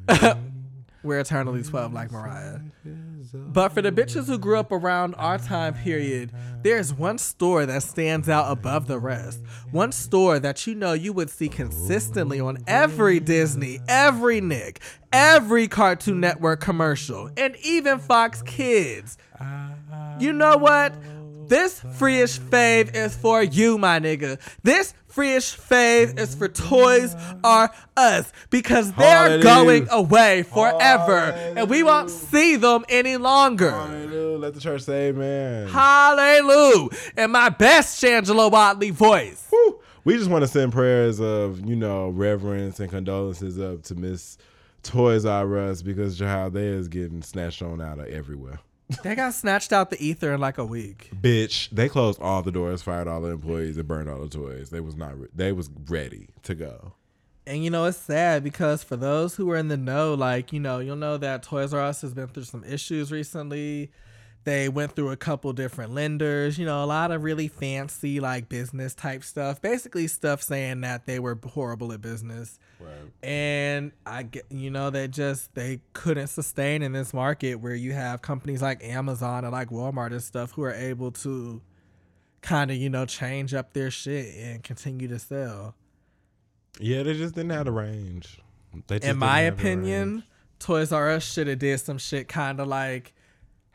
we're 1.03 1.19
eternally 1.19 1.63
12 1.63 1.93
like 1.93 2.11
Mariah. 2.11 2.59
But 3.33 3.69
for 3.69 3.81
the 3.81 3.91
bitches 3.91 4.27
who 4.27 4.37
grew 4.37 4.57
up 4.57 4.71
around 4.71 5.15
our 5.15 5.37
time 5.37 5.73
period, 5.73 6.31
there's 6.63 6.93
one 6.93 7.17
store 7.17 7.65
that 7.65 7.83
stands 7.83 8.27
out 8.27 8.51
above 8.51 8.87
the 8.87 8.99
rest. 8.99 9.41
One 9.71 9.91
store 9.91 10.39
that 10.39 10.67
you 10.67 10.75
know 10.75 10.93
you 10.93 11.13
would 11.13 11.29
see 11.29 11.47
consistently 11.47 12.39
on 12.39 12.57
every 12.67 13.19
Disney, 13.19 13.79
every 13.87 14.41
Nick, 14.41 14.81
every 15.13 15.67
Cartoon 15.67 16.19
Network 16.19 16.59
commercial, 16.59 17.29
and 17.37 17.55
even 17.63 17.99
Fox 17.99 18.41
Kids. 18.41 19.17
You 20.19 20.33
know 20.33 20.57
what? 20.57 20.93
This 21.51 21.81
freeish 21.81 22.39
fave 22.39 22.95
is 22.95 23.13
for 23.13 23.43
you, 23.43 23.77
my 23.77 23.99
nigga. 23.99 24.39
This 24.63 24.93
freeish 25.13 25.53
fave 25.53 26.17
is 26.17 26.33
for 26.33 26.47
Toys 26.47 27.13
R 27.43 27.69
Us 27.97 28.31
because 28.49 28.93
they're 28.93 29.05
Hallelujah. 29.05 29.43
going 29.43 29.87
away 29.91 30.43
forever 30.43 31.33
and 31.57 31.69
we 31.69 31.83
won't 31.83 32.09
see 32.09 32.55
them 32.55 32.85
any 32.87 33.17
longer. 33.17 33.71
Hallelujah. 33.71 34.37
Let 34.37 34.53
the 34.53 34.61
church 34.61 34.83
say 34.83 35.09
amen. 35.09 35.67
Hallelujah. 35.67 36.87
In 37.17 37.31
my 37.31 37.49
best 37.49 38.01
Shangela 38.01 38.49
Wadley 38.49 38.91
voice. 38.91 39.47
Whew. 39.49 39.81
We 40.05 40.15
just 40.15 40.29
want 40.29 40.43
to 40.43 40.47
send 40.47 40.71
prayers 40.71 41.19
of, 41.19 41.59
you 41.67 41.75
know, 41.75 42.07
reverence 42.11 42.79
and 42.79 42.89
condolences 42.89 43.59
up 43.59 43.83
to 43.83 43.95
Miss 43.95 44.37
Toys 44.83 45.25
R 45.25 45.57
Us 45.57 45.81
because 45.81 46.17
child 46.17 46.53
they 46.53 46.67
is 46.67 46.87
getting 46.87 47.21
snatched 47.21 47.61
on 47.61 47.81
out 47.81 47.99
of 47.99 48.05
everywhere. 48.07 48.61
They 49.03 49.15
got 49.15 49.33
snatched 49.33 49.73
out 49.73 49.89
the 49.89 50.03
ether 50.03 50.33
in 50.33 50.39
like 50.39 50.57
a 50.57 50.65
week. 50.65 51.09
Bitch, 51.19 51.69
they 51.69 51.89
closed 51.89 52.21
all 52.21 52.41
the 52.41 52.51
doors, 52.51 52.81
fired 52.81 53.07
all 53.07 53.21
the 53.21 53.29
employees, 53.29 53.77
and 53.77 53.87
burned 53.87 54.09
all 54.09 54.21
the 54.21 54.29
toys. 54.29 54.69
They 54.69 54.79
was 54.79 54.95
not. 54.95 55.19
Re- 55.19 55.27
they 55.33 55.51
was 55.51 55.69
ready 55.87 56.29
to 56.43 56.55
go. 56.55 56.93
And 57.47 57.63
you 57.63 57.69
know, 57.69 57.85
it's 57.85 57.97
sad 57.97 58.43
because 58.43 58.83
for 58.83 58.95
those 58.95 59.35
who 59.35 59.49
are 59.51 59.57
in 59.57 59.67
the 59.67 59.77
know, 59.77 60.13
like, 60.13 60.53
you 60.53 60.59
know, 60.59 60.79
you'll 60.79 60.95
know 60.95 61.17
that 61.17 61.43
Toys 61.43 61.73
R 61.73 61.81
Us 61.81 62.01
has 62.01 62.13
been 62.13 62.27
through 62.27 62.43
some 62.43 62.63
issues 62.63 63.11
recently. 63.11 63.91
They 64.43 64.69
went 64.69 64.95
through 64.95 65.11
a 65.11 65.17
couple 65.17 65.53
different 65.53 65.93
lenders, 65.93 66.57
you 66.57 66.65
know, 66.65 66.83
a 66.83 66.85
lot 66.85 67.11
of 67.11 67.21
really 67.21 67.47
fancy, 67.47 68.19
like, 68.19 68.49
business 68.49 68.95
type 68.95 69.23
stuff. 69.23 69.61
Basically, 69.61 70.07
stuff 70.07 70.41
saying 70.41 70.81
that 70.81 71.05
they 71.05 71.19
were 71.19 71.37
horrible 71.45 71.93
at 71.93 72.01
business. 72.01 72.57
Right. 72.79 72.89
And 73.21 73.91
I 74.03 74.23
get, 74.23 74.45
you 74.49 74.71
know, 74.71 74.89
they 74.89 75.07
just, 75.07 75.53
they 75.53 75.81
couldn't 75.93 76.27
sustain 76.27 76.81
in 76.81 76.91
this 76.91 77.13
market 77.13 77.55
where 77.55 77.75
you 77.75 77.93
have 77.93 78.23
companies 78.23 78.63
like 78.63 78.83
Amazon 78.83 79.43
and 79.43 79.51
like 79.51 79.69
Walmart 79.69 80.11
and 80.11 80.23
stuff 80.23 80.53
who 80.53 80.63
are 80.63 80.73
able 80.73 81.11
to 81.11 81.61
kind 82.41 82.71
of, 82.71 82.77
you 82.77 82.89
know, 82.89 83.05
change 83.05 83.53
up 83.53 83.73
their 83.73 83.91
shit 83.91 84.33
and 84.35 84.63
continue 84.63 85.07
to 85.07 85.19
sell. 85.19 85.75
Yeah, 86.79 87.03
they 87.03 87.13
just 87.13 87.35
didn't 87.35 87.51
have 87.51 87.65
the 87.65 87.71
range. 87.71 88.39
In 88.73 88.79
my 88.79 88.97
didn't 88.97 89.19
have 89.19 89.19
the 89.19 89.47
opinion. 89.49 90.23
Toys 90.57 90.91
R 90.91 91.11
Us 91.11 91.23
should 91.23 91.45
have 91.45 91.59
did 91.59 91.79
some 91.79 91.99
shit 91.99 92.27
kind 92.27 92.59
of 92.59 92.67
like 92.67 93.13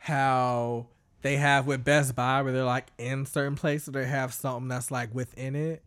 how 0.07 0.87
they 1.21 1.35
have 1.35 1.67
with 1.67 1.83
Best 1.83 2.15
Buy, 2.15 2.41
where 2.41 2.53
they're 2.53 2.63
like 2.63 2.87
in 2.97 3.25
certain 3.25 3.55
places 3.55 3.93
they 3.93 4.05
have 4.05 4.33
something 4.33 4.69
that's 4.69 4.89
like 4.89 5.13
within 5.13 5.55
it, 5.55 5.83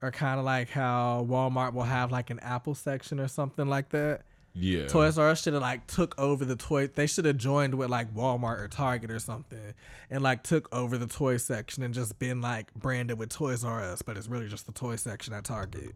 or 0.00 0.10
kind 0.10 0.38
of 0.38 0.46
like 0.46 0.70
how 0.70 1.26
Walmart 1.28 1.74
will 1.74 1.82
have 1.82 2.10
like 2.10 2.30
an 2.30 2.38
Apple 2.40 2.74
section 2.74 3.20
or 3.20 3.28
something 3.28 3.68
like 3.68 3.90
that. 3.90 4.22
Yeah. 4.54 4.86
Toys 4.86 5.18
R 5.18 5.28
Us 5.28 5.42
should 5.42 5.52
have 5.52 5.60
like 5.60 5.86
took 5.86 6.18
over 6.18 6.46
the 6.46 6.56
toy. 6.56 6.86
They 6.86 7.06
should 7.06 7.26
have 7.26 7.36
joined 7.36 7.74
with 7.74 7.90
like 7.90 8.14
Walmart 8.14 8.58
or 8.58 8.68
Target 8.68 9.10
or 9.10 9.18
something, 9.18 9.74
and 10.10 10.22
like 10.22 10.42
took 10.42 10.74
over 10.74 10.96
the 10.96 11.06
toy 11.06 11.36
section 11.36 11.82
and 11.82 11.92
just 11.92 12.18
been 12.18 12.40
like 12.40 12.72
branded 12.72 13.18
with 13.18 13.28
Toys 13.28 13.64
R 13.64 13.82
Us, 13.82 14.00
but 14.00 14.16
it's 14.16 14.28
really 14.28 14.48
just 14.48 14.64
the 14.64 14.72
toy 14.72 14.96
section 14.96 15.34
at 15.34 15.44
Target. 15.44 15.92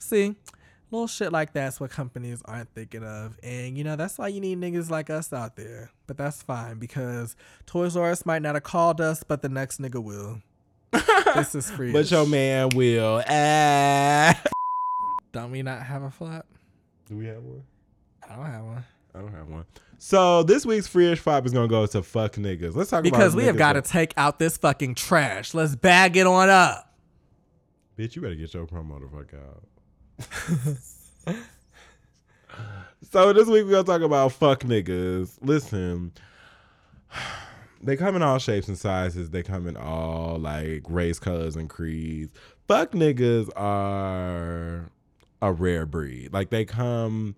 See, 0.00 0.34
little 0.90 1.06
shit 1.06 1.32
like 1.32 1.52
that's 1.52 1.80
what 1.80 1.90
companies 1.90 2.42
aren't 2.44 2.72
thinking 2.74 3.04
of, 3.04 3.38
and 3.42 3.76
you 3.78 3.84
know 3.84 3.96
that's 3.96 4.18
why 4.18 4.28
you 4.28 4.40
need 4.40 4.58
niggas 4.60 4.90
like 4.90 5.10
us 5.10 5.32
out 5.32 5.56
there. 5.56 5.90
But 6.06 6.16
that's 6.16 6.42
fine 6.42 6.78
because 6.78 7.36
Toys 7.66 7.96
R 7.96 8.10
Us 8.10 8.26
might 8.26 8.42
not 8.42 8.54
have 8.54 8.64
called 8.64 9.00
us, 9.00 9.22
but 9.22 9.42
the 9.42 9.48
next 9.48 9.80
nigga 9.80 10.02
will. 10.02 10.42
this 11.34 11.54
is 11.54 11.70
free. 11.70 11.92
But 11.92 12.10
your 12.10 12.26
man 12.26 12.70
will. 12.74 13.22
Ah. 13.28 14.42
don't 15.32 15.50
we 15.50 15.62
not 15.62 15.82
have 15.82 16.02
a 16.02 16.10
flap? 16.10 16.46
Do 17.06 17.16
we 17.16 17.26
have 17.26 17.42
one? 17.42 17.62
I 18.28 18.36
don't 18.36 18.46
have 18.46 18.64
one. 18.64 18.84
I 19.14 19.18
don't 19.18 19.32
have 19.32 19.48
one. 19.48 19.64
So 19.98 20.42
this 20.44 20.64
week's 20.64 20.88
Freeish 20.88 21.18
Five 21.18 21.44
is 21.44 21.52
gonna 21.52 21.68
go 21.68 21.84
to 21.86 22.02
fuck 22.02 22.34
niggas. 22.34 22.74
Let's 22.74 22.90
talk 22.90 23.00
about 23.00 23.12
Because 23.12 23.36
we 23.36 23.44
have 23.44 23.56
got 23.56 23.74
to 23.74 23.82
take 23.82 24.14
out 24.16 24.38
this 24.38 24.56
fucking 24.56 24.94
trash. 24.94 25.52
Let's 25.52 25.76
bag 25.76 26.16
it 26.16 26.26
on 26.26 26.48
up. 26.48 26.94
Bitch, 27.98 28.16
you 28.16 28.22
better 28.22 28.34
get 28.34 28.54
your 28.54 28.66
promo 28.66 28.98
the 29.00 29.08
fuck 29.14 29.34
out. 29.34 29.62
so 33.10 33.32
this 33.32 33.48
week 33.48 33.64
we're 33.64 33.70
gonna 33.70 33.84
talk 33.84 34.02
about 34.02 34.32
fuck 34.32 34.60
niggas. 34.60 35.38
Listen, 35.40 36.12
they 37.82 37.96
come 37.96 38.16
in 38.16 38.22
all 38.22 38.38
shapes 38.38 38.68
and 38.68 38.78
sizes. 38.78 39.30
They 39.30 39.42
come 39.42 39.66
in 39.66 39.76
all 39.76 40.38
like 40.38 40.82
race, 40.88 41.18
colors, 41.18 41.56
and 41.56 41.68
creeds. 41.68 42.32
Fuck 42.68 42.92
niggas 42.92 43.48
are 43.56 44.90
a 45.42 45.52
rare 45.52 45.86
breed. 45.86 46.32
Like 46.32 46.50
they 46.50 46.64
come 46.64 47.34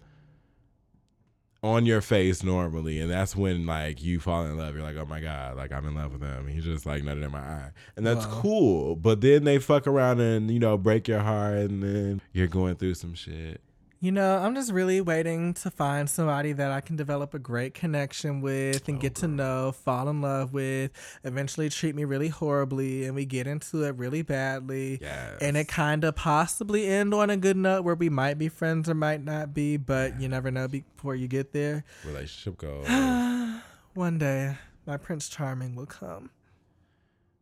on 1.63 1.87
your 1.87 2.01
face 2.01 2.43
normally, 2.43 2.99
and 3.01 3.11
that's 3.11 3.37
when 3.37 3.67
like 3.67 4.03
you 4.03 4.19
fall 4.19 4.45
in 4.47 4.57
love. 4.57 4.75
You're 4.75 4.83
like, 4.83 4.97
oh 4.97 5.07
my 5.07 5.21
god, 5.21 5.57
like 5.57 5.73
I'm 5.73 5.87
in 5.87 5.95
love 5.95 6.13
with 6.13 6.23
him. 6.23 6.49
He's 6.49 6.65
just 6.65 6.87
like 6.87 7.03
nutted 7.03 7.25
in 7.25 7.31
my 7.31 7.39
eye, 7.39 7.71
and 7.97 8.05
that's 8.07 8.27
Wow. 8.27 8.41
cool. 8.41 8.97
But 8.97 9.21
then 9.21 9.45
they 9.45 9.59
fuck 9.59 9.87
around 9.87 10.21
and 10.21 10.51
you 10.51 10.59
know 10.59 10.77
break 10.77 11.07
your 11.09 11.21
heart, 11.21 11.71
and 11.71 11.83
then 11.83 12.21
you're 12.33 12.49
going 12.49 12.75
through 12.77 12.95
some 12.95 13.15
shit. 13.15 13.61
You 14.03 14.11
know, 14.11 14.39
I'm 14.39 14.57
just 14.57 14.73
really 14.73 15.01
waiting 15.01 15.55
to 15.55 15.71
find 15.71 16.11
somebody 16.11 16.53
that 16.55 16.73
I 16.73 16.81
can 16.81 16.97
develop 16.97 17.35
a 17.35 17.39
great 17.39 17.73
connection 17.73 18.41
with 18.41 18.89
and 18.89 18.99
oh, 18.99 19.01
get 19.01 19.15
to 19.15 19.29
know, 19.29 19.71
fall 19.71 20.09
in 20.09 20.21
love 20.21 20.53
with, 20.53 20.91
eventually 21.23 21.69
treat 21.69 21.95
me 21.95 22.03
really 22.03 22.27
horribly, 22.27 23.05
and 23.05 23.15
we 23.15 23.25
get 23.25 23.47
into 23.47 23.85
it 23.85 23.95
really 23.95 24.23
badly. 24.23 24.99
Yes. 25.01 25.39
And 25.41 25.57
it 25.57 25.69
kind 25.69 26.03
of 26.03 26.17
possibly 26.17 26.89
end 26.89 27.15
on 27.15 27.31
a 27.31 27.37
good 27.37 27.57
note 27.57 27.85
where 27.85 27.95
we 27.95 28.09
might 28.09 28.39
be 28.39 28.49
friends 28.49 28.89
or 28.89 28.95
might 28.95 29.23
not 29.23 29.55
be, 29.55 29.77
but 29.77 30.21
you 30.21 30.27
never 30.29 30.51
know 30.51 30.67
before 30.67 31.15
you 31.15 31.29
get 31.29 31.53
there. 31.53 31.85
Relationship 32.05 32.59
goals. 32.59 32.89
One 33.95 34.19
day, 34.19 34.57
my 34.85 34.97
Prince 34.97 35.29
Charming 35.29 35.77
will 35.77 35.87
come. 35.87 36.31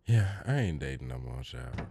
yeah, 0.04 0.42
I 0.46 0.56
ain't 0.56 0.80
dating 0.80 1.08
no 1.08 1.16
more, 1.16 1.42
child. 1.42 1.86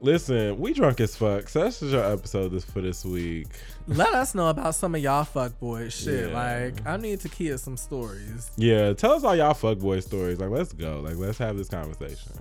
Listen, 0.00 0.58
we 0.58 0.72
drunk 0.72 0.98
as 1.00 1.14
fuck. 1.14 1.46
So 1.46 1.62
that's 1.62 1.80
just 1.80 1.94
our 1.94 2.10
episode 2.10 2.52
this 2.52 2.64
for 2.64 2.80
this 2.80 3.04
week. 3.04 3.48
Let 3.86 4.14
us 4.14 4.34
know 4.34 4.48
about 4.48 4.74
some 4.74 4.94
of 4.94 5.02
y'all 5.02 5.26
fuckboy 5.26 5.92
shit. 5.92 6.30
Yeah. 6.30 6.34
Like, 6.34 6.86
I 6.86 6.96
need 6.96 7.20
to 7.20 7.28
hear 7.28 7.58
some 7.58 7.76
stories. 7.76 8.50
Yeah, 8.56 8.94
tell 8.94 9.12
us 9.12 9.24
all 9.24 9.36
y'all 9.36 9.52
fuckboy 9.52 10.02
stories. 10.02 10.40
Like, 10.40 10.48
let's 10.48 10.72
go. 10.72 11.00
Like, 11.00 11.16
let's 11.16 11.36
have 11.36 11.58
this 11.58 11.68
conversation. 11.68 12.32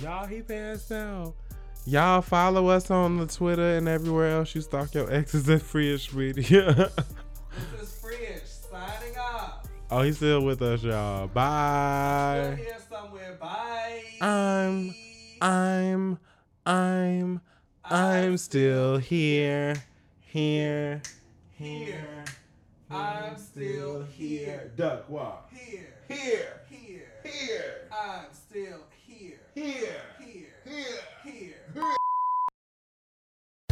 Y'all, 0.00 0.24
he 0.26 0.40
passed 0.40 0.92
out. 0.92 1.34
Y'all 1.84 2.22
follow 2.22 2.68
us 2.68 2.92
on 2.92 3.16
the 3.16 3.26
Twitter 3.26 3.76
and 3.78 3.88
everywhere 3.88 4.38
else 4.38 4.54
you 4.54 4.60
stalk 4.60 4.94
your 4.94 5.12
exes 5.12 5.48
at 5.50 5.62
Freeish 5.62 6.14
Media. 6.14 6.92
This 7.72 7.82
is 7.82 7.98
Fresh 7.98 8.70
signing 8.70 9.18
off. 9.18 9.66
oh, 9.90 10.02
he's 10.02 10.16
still 10.16 10.44
with 10.44 10.62
us, 10.62 10.80
y'all. 10.84 11.26
Bye. 11.26 12.54
here 12.56 12.76
somewhere. 12.88 13.36
Bye. 13.40 14.02
I'm, 14.20 14.94
I'm, 15.40 16.18
I'm, 16.66 17.40
I'm 17.84 18.36
still 18.38 18.96
here, 18.98 19.76
here, 20.18 21.00
here. 21.52 22.24
I'm 22.90 23.36
still 23.38 24.02
here. 24.02 24.72
Duck 24.76 25.08
walk. 25.08 25.48
Here. 25.54 25.94
Here, 26.08 26.60
Here. 26.68 27.06
here, 27.22 27.88
I'm 27.92 28.26
still 28.32 28.80
here. 29.06 29.38
here, 29.54 30.02
Here. 30.18 30.54
here. 30.64 30.98
Here. 31.24 31.55